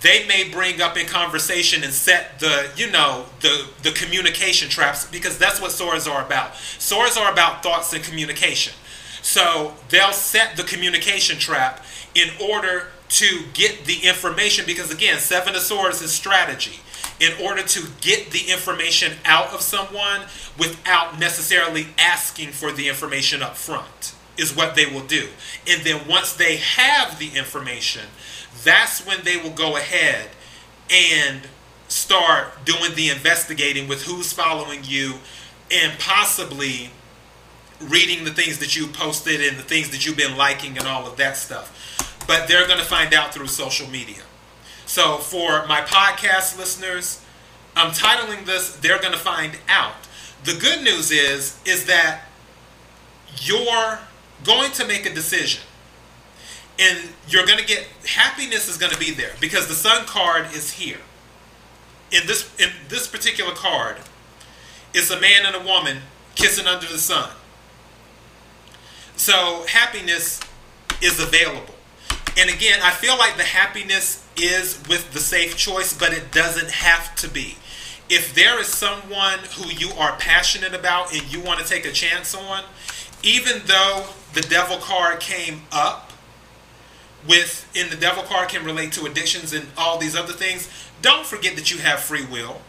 They 0.03 0.27
may 0.27 0.49
bring 0.49 0.81
up 0.81 0.97
in 0.97 1.07
conversation 1.07 1.85
and 1.85 1.93
set 1.93 2.41
the, 2.41 2.71
you 2.77 2.91
know, 2.91 3.27
the 3.41 3.69
the 3.83 3.93
communication 3.93 4.69
traps 4.69 5.07
because 5.07 5.39
that's 5.39 5.61
what 5.61 5.73
swords 5.73 6.09
are 6.09 6.25
about. 6.25 6.57
Swords 6.57 7.17
are 7.17 7.33
about 7.33 7.63
thoughts 7.63 7.93
and 7.93 8.03
communication. 8.03 8.75
So 9.23 9.75
they'll 9.89 10.13
set 10.13 10.57
the 10.57 10.65
communication 10.65 11.39
trap 11.39 11.85
in 12.15 12.29
order 12.43 12.89
to 13.09 13.45
get 13.55 13.85
the 13.85 14.01
information 14.09 14.65
because 14.67 14.91
again, 14.91 15.19
seven 15.19 15.55
of 15.55 15.63
swords 15.63 16.03
is 16.03 16.13
strategy. 16.13 16.81
In 17.21 17.33
order 17.41 17.63
to 17.63 17.87
get 18.01 18.31
the 18.31 18.51
information 18.51 19.13
out 19.25 19.53
of 19.53 19.61
someone 19.61 20.23
without 20.59 21.21
necessarily 21.21 21.89
asking 21.99 22.49
for 22.49 22.73
the 22.73 22.89
information 22.89 23.43
up 23.43 23.57
front 23.57 24.15
is 24.37 24.57
what 24.57 24.75
they 24.75 24.87
will 24.87 25.07
do. 25.07 25.29
And 25.69 25.83
then 25.83 26.09
once 26.09 26.33
they 26.33 26.57
have 26.57 27.19
the 27.19 27.37
information, 27.37 28.03
that's 28.65 29.05
when 29.07 29.25
they 29.25 29.37
will 29.37 29.51
go 29.51 29.77
ahead 29.77 30.29
and 30.91 31.41
start 31.89 32.65
doing 32.65 32.95
the 32.95 33.11
investigating 33.11 33.89
with 33.89 34.03
who's 34.05 34.33
following 34.33 34.81
you 34.85 35.15
and 35.71 35.99
possibly 35.99 36.91
reading 37.81 38.25
the 38.25 38.33
things 38.33 38.59
that 38.59 38.77
you 38.77 38.87
posted 38.87 39.41
and 39.41 39.59
the 39.59 39.63
things 39.63 39.91
that 39.91 40.07
you've 40.07 40.17
been 40.17 40.37
liking 40.37 40.79
and 40.79 40.87
all 40.87 41.07
of 41.07 41.17
that 41.17 41.37
stuff. 41.37 42.25
But 42.27 42.47
they're 42.47 42.67
going 42.67 42.79
to 42.79 42.85
find 42.85 43.13
out 43.13 43.35
through 43.35 43.49
social 43.49 43.89
media. 43.89 44.23
So 44.87 45.19
for 45.19 45.67
my 45.67 45.81
podcast 45.81 46.59
listeners, 46.59 47.25
I'm 47.75 47.93
titling 47.93 48.45
this 48.45 48.77
They're 48.77 49.01
Going 49.01 49.13
to 49.13 49.19
Find 49.19 49.57
Out. 49.69 49.95
The 50.45 50.55
good 50.55 50.83
news 50.83 51.11
is 51.11 51.59
is 51.65 51.87
that 51.87 52.23
you're 53.41 53.99
going 54.45 54.73
to 54.73 54.87
make 54.87 55.07
a 55.07 55.15
decision. 55.15 55.63
And 56.83 57.09
you're 57.29 57.47
going 57.47 57.59
to 57.59 57.65
get 57.65 57.87
happiness 58.07 58.69
is 58.69 58.77
going 58.77 58.93
to 58.93 58.99
be 58.99 59.13
there 59.13 59.33
because 59.41 59.69
the 59.69 59.75
sun 59.75 60.05
card 60.05 60.47
is 60.53 60.73
here. 60.73 60.99
In 62.11 62.27
this 62.27 62.51
in 62.59 62.71
this 62.89 63.07
particular 63.07 63.55
card, 63.55 63.99
it's 64.93 65.11
a 65.11 65.21
man 65.21 65.47
and 65.47 65.55
a 65.55 65.61
woman 65.61 65.99
kissing 66.35 66.67
under 66.67 66.87
the 66.87 66.99
sun. 66.99 67.31
So 69.17 69.65
happiness 69.69 70.41
is 71.01 71.21
available. 71.21 71.75
And 72.37 72.51
again, 72.51 72.81
I 72.83 72.91
feel 72.91 73.17
like 73.17 73.37
the 73.37 73.45
happiness 73.45 74.27
is 74.37 74.83
with 74.89 75.13
the 75.13 75.21
safe 75.21 75.57
choice, 75.57 75.97
but 75.97 76.13
it 76.13 76.33
doesn't 76.33 76.71
have 76.71 77.15
to 77.17 77.29
be. 77.29 77.57
If 78.09 78.35
there 78.35 78.59
is 78.59 78.67
someone 78.67 79.39
who 79.57 79.69
you 79.69 79.91
are 79.99 80.17
passionate 80.17 80.75
about 80.75 81.13
and 81.15 81.33
you 81.33 81.41
want 81.41 81.61
to 81.61 81.67
take 81.67 81.87
a 81.87 81.93
chance 81.93 82.35
on, 82.35 82.65
even 83.23 83.63
though 83.67 84.07
the 84.33 84.41
devil 84.41 84.79
card 84.79 85.21
came 85.21 85.63
up 85.71 86.12
with 87.27 87.69
in 87.75 87.91
the 87.91 87.97
devil 87.97 88.23
card 88.23 88.49
can 88.49 88.65
relate 88.65 88.93
to 88.93 89.07
addictions 89.07 89.53
and 89.53 89.67
all 89.77 89.99
these 89.99 90.17
other 90.17 90.33
things, 90.33 90.69
don't 91.01 91.27
forget 91.27 91.57
that 91.57 91.71
you 91.71 91.79
have 91.79 92.01
free 92.01 92.25
will. 92.25 92.61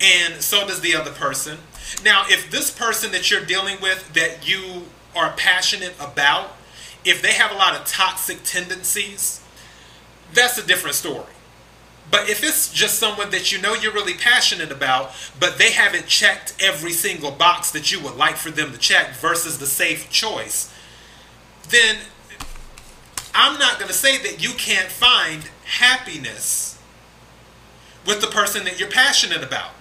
And 0.00 0.42
so 0.42 0.66
does 0.66 0.80
the 0.80 0.94
other 0.94 1.10
person. 1.10 1.58
Now, 2.04 2.24
if 2.28 2.50
this 2.50 2.70
person 2.70 3.12
that 3.12 3.30
you're 3.30 3.44
dealing 3.44 3.80
with 3.80 4.12
that 4.14 4.46
you 4.48 4.84
are 5.14 5.32
passionate 5.32 5.94
about, 5.98 6.56
if 7.04 7.22
they 7.22 7.32
have 7.32 7.50
a 7.50 7.54
lot 7.54 7.74
of 7.74 7.86
toxic 7.86 8.42
tendencies, 8.44 9.42
that's 10.34 10.58
a 10.58 10.66
different 10.66 10.96
story. 10.96 11.32
But 12.10 12.28
if 12.28 12.44
it's 12.44 12.72
just 12.72 12.98
someone 12.98 13.30
that 13.30 13.50
you 13.50 13.60
know 13.60 13.74
you're 13.74 13.92
really 13.92 14.14
passionate 14.14 14.70
about, 14.70 15.12
but 15.40 15.58
they 15.58 15.72
haven't 15.72 16.06
checked 16.06 16.54
every 16.60 16.92
single 16.92 17.30
box 17.30 17.70
that 17.72 17.90
you 17.90 18.00
would 18.00 18.16
like 18.16 18.36
for 18.36 18.50
them 18.50 18.72
to 18.72 18.78
check 18.78 19.14
versus 19.14 19.58
the 19.58 19.66
safe 19.66 20.10
choice, 20.10 20.72
then 21.68 21.96
I'm 23.36 23.58
not 23.58 23.78
going 23.78 23.88
to 23.88 23.94
say 23.94 24.16
that 24.22 24.42
you 24.42 24.54
can't 24.54 24.88
find 24.88 25.50
happiness 25.64 26.80
with 28.06 28.20
the 28.20 28.28
person 28.28 28.64
that 28.64 28.80
you're 28.80 28.90
passionate 28.90 29.42
about. 29.42 29.72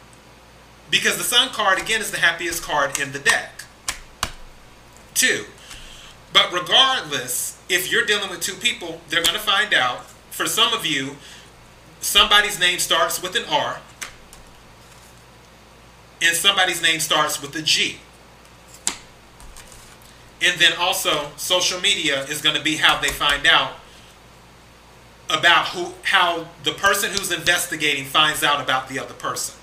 Because 0.92 1.18
the 1.18 1.24
Sun 1.24 1.50
card, 1.50 1.80
again, 1.80 2.02
is 2.02 2.12
the 2.12 2.18
happiest 2.18 2.62
card 2.62 3.00
in 3.00 3.14
the 3.14 3.20
deck. 3.20 3.64
Two. 5.14 5.46
But 6.34 6.52
regardless, 6.52 7.58
if 7.70 7.92
you're 7.92 8.06
dealing 8.06 8.30
with 8.30 8.42
two 8.42 8.56
people, 8.56 9.00
they're 9.08 9.24
going 9.24 9.38
to 9.38 9.40
find 9.40 9.74
out. 9.74 10.06
For 10.32 10.48
some 10.48 10.74
of 10.74 10.86
you, 10.86 11.16
somebody's 12.02 12.60
name 12.60 12.80
starts 12.80 13.24
with 13.24 13.36
an 13.38 13.46
R, 13.50 13.80
and 16.22 16.36
somebody's 16.36 16.82
name 16.82 17.00
starts 17.00 17.42
with 17.42 17.56
a 17.56 17.62
G. 17.62 18.00
And 20.42 20.60
then 20.60 20.74
also, 20.78 21.32
social 21.38 21.80
media 21.80 22.24
is 22.26 22.42
going 22.42 22.56
to 22.56 22.62
be 22.62 22.76
how 22.76 23.00
they 23.00 23.10
find 23.10 23.48
out 23.48 23.74
about 25.30 25.68
who, 25.70 25.94
how 26.04 26.48
the 26.64 26.72
person 26.72 27.12
who's 27.12 27.32
investigating 27.32 28.06
finds 28.06 28.44
out 28.44 28.62
about 28.62 28.90
the 28.90 29.00
other 29.00 29.14
person. 29.14 29.56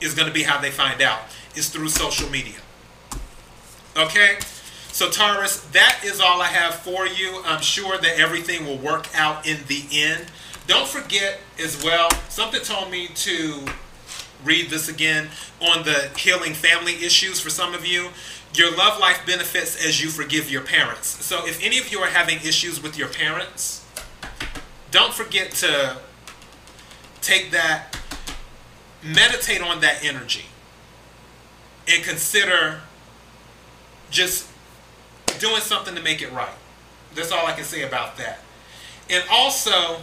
Is 0.00 0.14
going 0.14 0.28
to 0.28 0.34
be 0.34 0.42
how 0.42 0.60
they 0.60 0.70
find 0.70 1.00
out. 1.00 1.20
Is 1.54 1.68
through 1.68 1.88
social 1.88 2.28
media. 2.28 2.58
Okay? 3.96 4.38
So, 4.88 5.08
Taurus, 5.10 5.60
that 5.72 6.00
is 6.04 6.20
all 6.20 6.42
I 6.42 6.46
have 6.46 6.74
for 6.76 7.06
you. 7.06 7.42
I'm 7.44 7.62
sure 7.62 7.96
that 7.98 8.18
everything 8.18 8.66
will 8.66 8.78
work 8.78 9.08
out 9.14 9.46
in 9.46 9.58
the 9.66 9.84
end. 9.92 10.26
Don't 10.66 10.88
forget 10.88 11.40
as 11.58 11.82
well, 11.82 12.10
something 12.28 12.60
told 12.60 12.90
me 12.90 13.08
to 13.08 13.64
read 14.44 14.70
this 14.70 14.88
again 14.88 15.28
on 15.60 15.84
the 15.84 16.10
healing 16.16 16.54
family 16.54 17.04
issues 17.04 17.40
for 17.40 17.50
some 17.50 17.74
of 17.74 17.86
you. 17.86 18.08
Your 18.54 18.74
love 18.76 19.00
life 19.00 19.20
benefits 19.26 19.84
as 19.84 20.02
you 20.02 20.10
forgive 20.10 20.50
your 20.50 20.62
parents. 20.62 21.08
So 21.24 21.46
if 21.46 21.62
any 21.62 21.78
of 21.78 21.90
you 21.90 21.98
are 22.00 22.08
having 22.08 22.36
issues 22.38 22.82
with 22.82 22.96
your 22.96 23.08
parents, 23.08 23.84
don't 24.90 25.12
forget 25.12 25.50
to 25.52 25.96
take 27.20 27.50
that, 27.50 27.98
meditate 29.02 29.60
on 29.60 29.80
that 29.80 30.04
energy, 30.04 30.46
and 31.88 32.02
consider 32.04 32.80
just 34.10 34.48
doing 35.40 35.60
something 35.60 35.94
to 35.94 36.02
make 36.02 36.22
it 36.22 36.32
right. 36.32 36.54
That's 37.14 37.32
all 37.32 37.46
I 37.46 37.52
can 37.52 37.64
say 37.64 37.82
about 37.82 38.16
that. 38.18 38.40
And 39.10 39.24
also, 39.30 39.98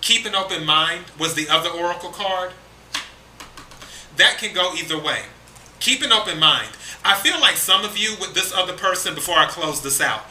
Keep 0.00 0.26
an 0.26 0.34
open 0.34 0.64
mind 0.64 1.04
was 1.18 1.34
the 1.34 1.48
other 1.48 1.70
oracle 1.70 2.10
card. 2.10 2.52
That 4.16 4.38
can 4.38 4.54
go 4.54 4.74
either 4.74 4.98
way. 4.98 5.22
Keep 5.80 6.02
an 6.02 6.12
open 6.12 6.38
mind. 6.38 6.70
I 7.04 7.14
feel 7.14 7.40
like 7.40 7.56
some 7.56 7.84
of 7.84 7.96
you 7.96 8.16
with 8.20 8.34
this 8.34 8.52
other 8.52 8.72
person, 8.72 9.14
before 9.14 9.36
I 9.36 9.46
close 9.46 9.80
this 9.82 10.00
out, 10.00 10.24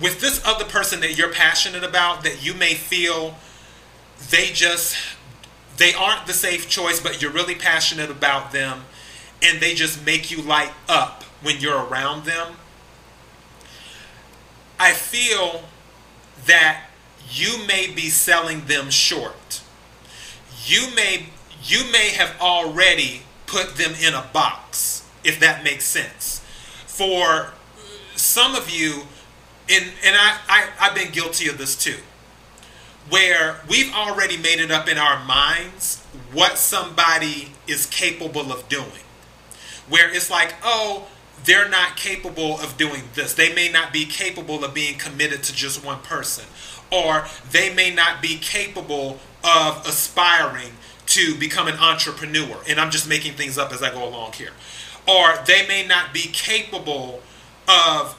with 0.00 0.20
this 0.20 0.42
other 0.46 0.64
person 0.64 1.00
that 1.00 1.18
you're 1.18 1.32
passionate 1.32 1.84
about, 1.84 2.22
that 2.24 2.44
you 2.44 2.54
may 2.54 2.74
feel 2.74 3.34
they 4.30 4.46
just, 4.46 4.96
they 5.76 5.92
aren't 5.94 6.26
the 6.26 6.32
safe 6.32 6.68
choice, 6.68 7.00
but 7.00 7.20
you're 7.20 7.32
really 7.32 7.54
passionate 7.54 8.10
about 8.10 8.52
them, 8.52 8.82
and 9.42 9.60
they 9.60 9.74
just 9.74 10.04
make 10.04 10.30
you 10.30 10.42
light 10.42 10.72
up 10.88 11.24
when 11.42 11.60
you're 11.60 11.84
around 11.84 12.24
them. 12.24 12.54
I 14.78 14.92
feel 14.92 15.64
that 16.46 16.84
you 17.30 17.64
may 17.66 17.86
be 17.90 18.08
selling 18.08 18.66
them 18.66 18.90
short. 18.90 19.62
You 20.64 20.94
may 20.94 21.26
you 21.62 21.84
may 21.92 22.10
have 22.10 22.34
already 22.40 23.22
put 23.46 23.76
them 23.76 23.92
in 24.00 24.14
a 24.14 24.26
box, 24.32 24.99
if 25.24 25.40
that 25.40 25.64
makes 25.64 25.84
sense. 25.84 26.44
For 26.86 27.52
some 28.16 28.54
of 28.54 28.70
you, 28.70 29.02
and, 29.68 29.84
and 30.04 30.16
I, 30.16 30.38
I, 30.48 30.68
I've 30.80 30.94
been 30.94 31.12
guilty 31.12 31.48
of 31.48 31.58
this 31.58 31.76
too, 31.76 31.96
where 33.08 33.60
we've 33.68 33.92
already 33.92 34.36
made 34.36 34.60
it 34.60 34.70
up 34.70 34.88
in 34.88 34.98
our 34.98 35.24
minds 35.24 36.04
what 36.32 36.58
somebody 36.58 37.52
is 37.66 37.86
capable 37.86 38.52
of 38.52 38.68
doing. 38.68 39.04
Where 39.88 40.12
it's 40.12 40.30
like, 40.30 40.54
oh, 40.62 41.08
they're 41.44 41.68
not 41.68 41.96
capable 41.96 42.60
of 42.60 42.76
doing 42.76 43.02
this. 43.14 43.34
They 43.34 43.52
may 43.54 43.70
not 43.70 43.92
be 43.92 44.04
capable 44.04 44.64
of 44.64 44.74
being 44.74 44.98
committed 44.98 45.42
to 45.44 45.54
just 45.54 45.84
one 45.84 46.00
person 46.00 46.44
or 46.90 47.26
they 47.50 47.72
may 47.72 47.92
not 47.94 48.20
be 48.20 48.36
capable 48.36 49.18
of 49.44 49.86
aspiring 49.86 50.72
to 51.10 51.34
become 51.34 51.66
an 51.66 51.74
entrepreneur. 51.74 52.62
And 52.68 52.80
I'm 52.80 52.90
just 52.90 53.08
making 53.08 53.34
things 53.34 53.58
up 53.58 53.72
as 53.72 53.82
I 53.82 53.90
go 53.90 54.08
along 54.08 54.32
here. 54.32 54.52
Or 55.08 55.34
they 55.44 55.66
may 55.66 55.84
not 55.86 56.14
be 56.14 56.30
capable 56.32 57.20
of 57.68 58.16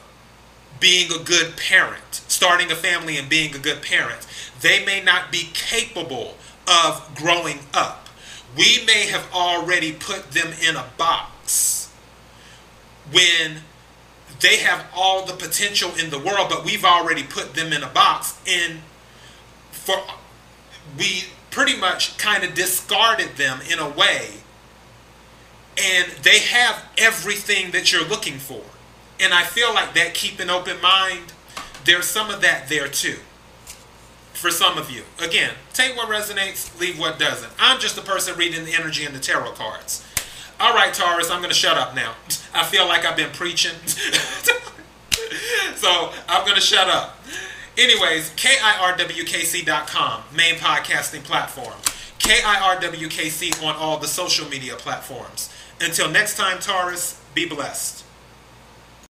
being 0.78 1.10
a 1.10 1.22
good 1.22 1.56
parent, 1.56 2.22
starting 2.28 2.70
a 2.70 2.74
family 2.74 3.16
and 3.16 3.30
being 3.30 3.54
a 3.54 3.58
good 3.58 3.82
parent. 3.82 4.26
They 4.60 4.84
may 4.84 5.02
not 5.02 5.32
be 5.32 5.48
capable 5.54 6.36
of 6.68 7.14
growing 7.14 7.60
up. 7.72 8.08
We 8.56 8.84
may 8.84 9.06
have 9.06 9.26
already 9.32 9.92
put 9.92 10.32
them 10.32 10.52
in 10.68 10.76
a 10.76 10.84
box 10.98 11.90
when 13.10 13.62
they 14.40 14.58
have 14.58 14.86
all 14.94 15.24
the 15.24 15.32
potential 15.32 15.92
in 15.98 16.10
the 16.10 16.18
world, 16.18 16.48
but 16.50 16.64
we've 16.64 16.84
already 16.84 17.22
put 17.22 17.54
them 17.54 17.72
in 17.72 17.82
a 17.82 17.88
box. 17.88 18.38
And 18.46 18.80
for 19.70 19.96
we 20.98 21.24
pretty 21.52 21.76
much 21.76 22.18
kind 22.18 22.42
of 22.42 22.54
discarded 22.54 23.36
them 23.36 23.60
in 23.70 23.78
a 23.78 23.88
way. 23.88 24.30
And 25.78 26.10
they 26.22 26.40
have 26.40 26.82
everything 26.98 27.70
that 27.70 27.92
you're 27.92 28.06
looking 28.06 28.38
for. 28.38 28.62
And 29.20 29.32
I 29.32 29.44
feel 29.44 29.72
like 29.72 29.94
that 29.94 30.14
keep 30.14 30.40
an 30.40 30.50
open 30.50 30.80
mind, 30.80 31.32
there's 31.84 32.06
some 32.06 32.30
of 32.30 32.40
that 32.40 32.68
there 32.68 32.88
too. 32.88 33.18
For 34.32 34.50
some 34.50 34.76
of 34.76 34.90
you. 34.90 35.04
Again, 35.20 35.52
take 35.72 35.96
what 35.96 36.08
resonates, 36.08 36.76
leave 36.80 36.98
what 36.98 37.18
doesn't. 37.18 37.52
I'm 37.60 37.78
just 37.78 37.96
a 37.96 38.02
person 38.02 38.36
reading 38.36 38.64
the 38.64 38.74
energy 38.74 39.04
in 39.04 39.12
the 39.12 39.20
tarot 39.20 39.52
cards. 39.52 40.04
All 40.58 40.74
right, 40.74 40.92
Taurus, 40.92 41.30
I'm 41.30 41.38
going 41.38 41.50
to 41.50 41.56
shut 41.56 41.76
up 41.76 41.94
now. 41.94 42.14
I 42.54 42.64
feel 42.64 42.88
like 42.88 43.04
I've 43.04 43.16
been 43.16 43.30
preaching. 43.30 43.76
so 45.76 46.12
I'm 46.28 46.44
going 46.44 46.56
to 46.56 46.60
shut 46.60 46.88
up. 46.88 47.18
Anyways, 47.82 48.30
KIRWKC.com, 48.36 50.22
main 50.36 50.54
podcasting 50.54 51.24
platform. 51.24 51.74
KIRWKC 52.20 53.60
on 53.60 53.74
all 53.74 53.98
the 53.98 54.06
social 54.06 54.48
media 54.48 54.76
platforms. 54.76 55.50
Until 55.80 56.08
next 56.08 56.36
time, 56.36 56.60
Taurus, 56.60 57.20
be 57.34 57.44
blessed. 57.44 58.01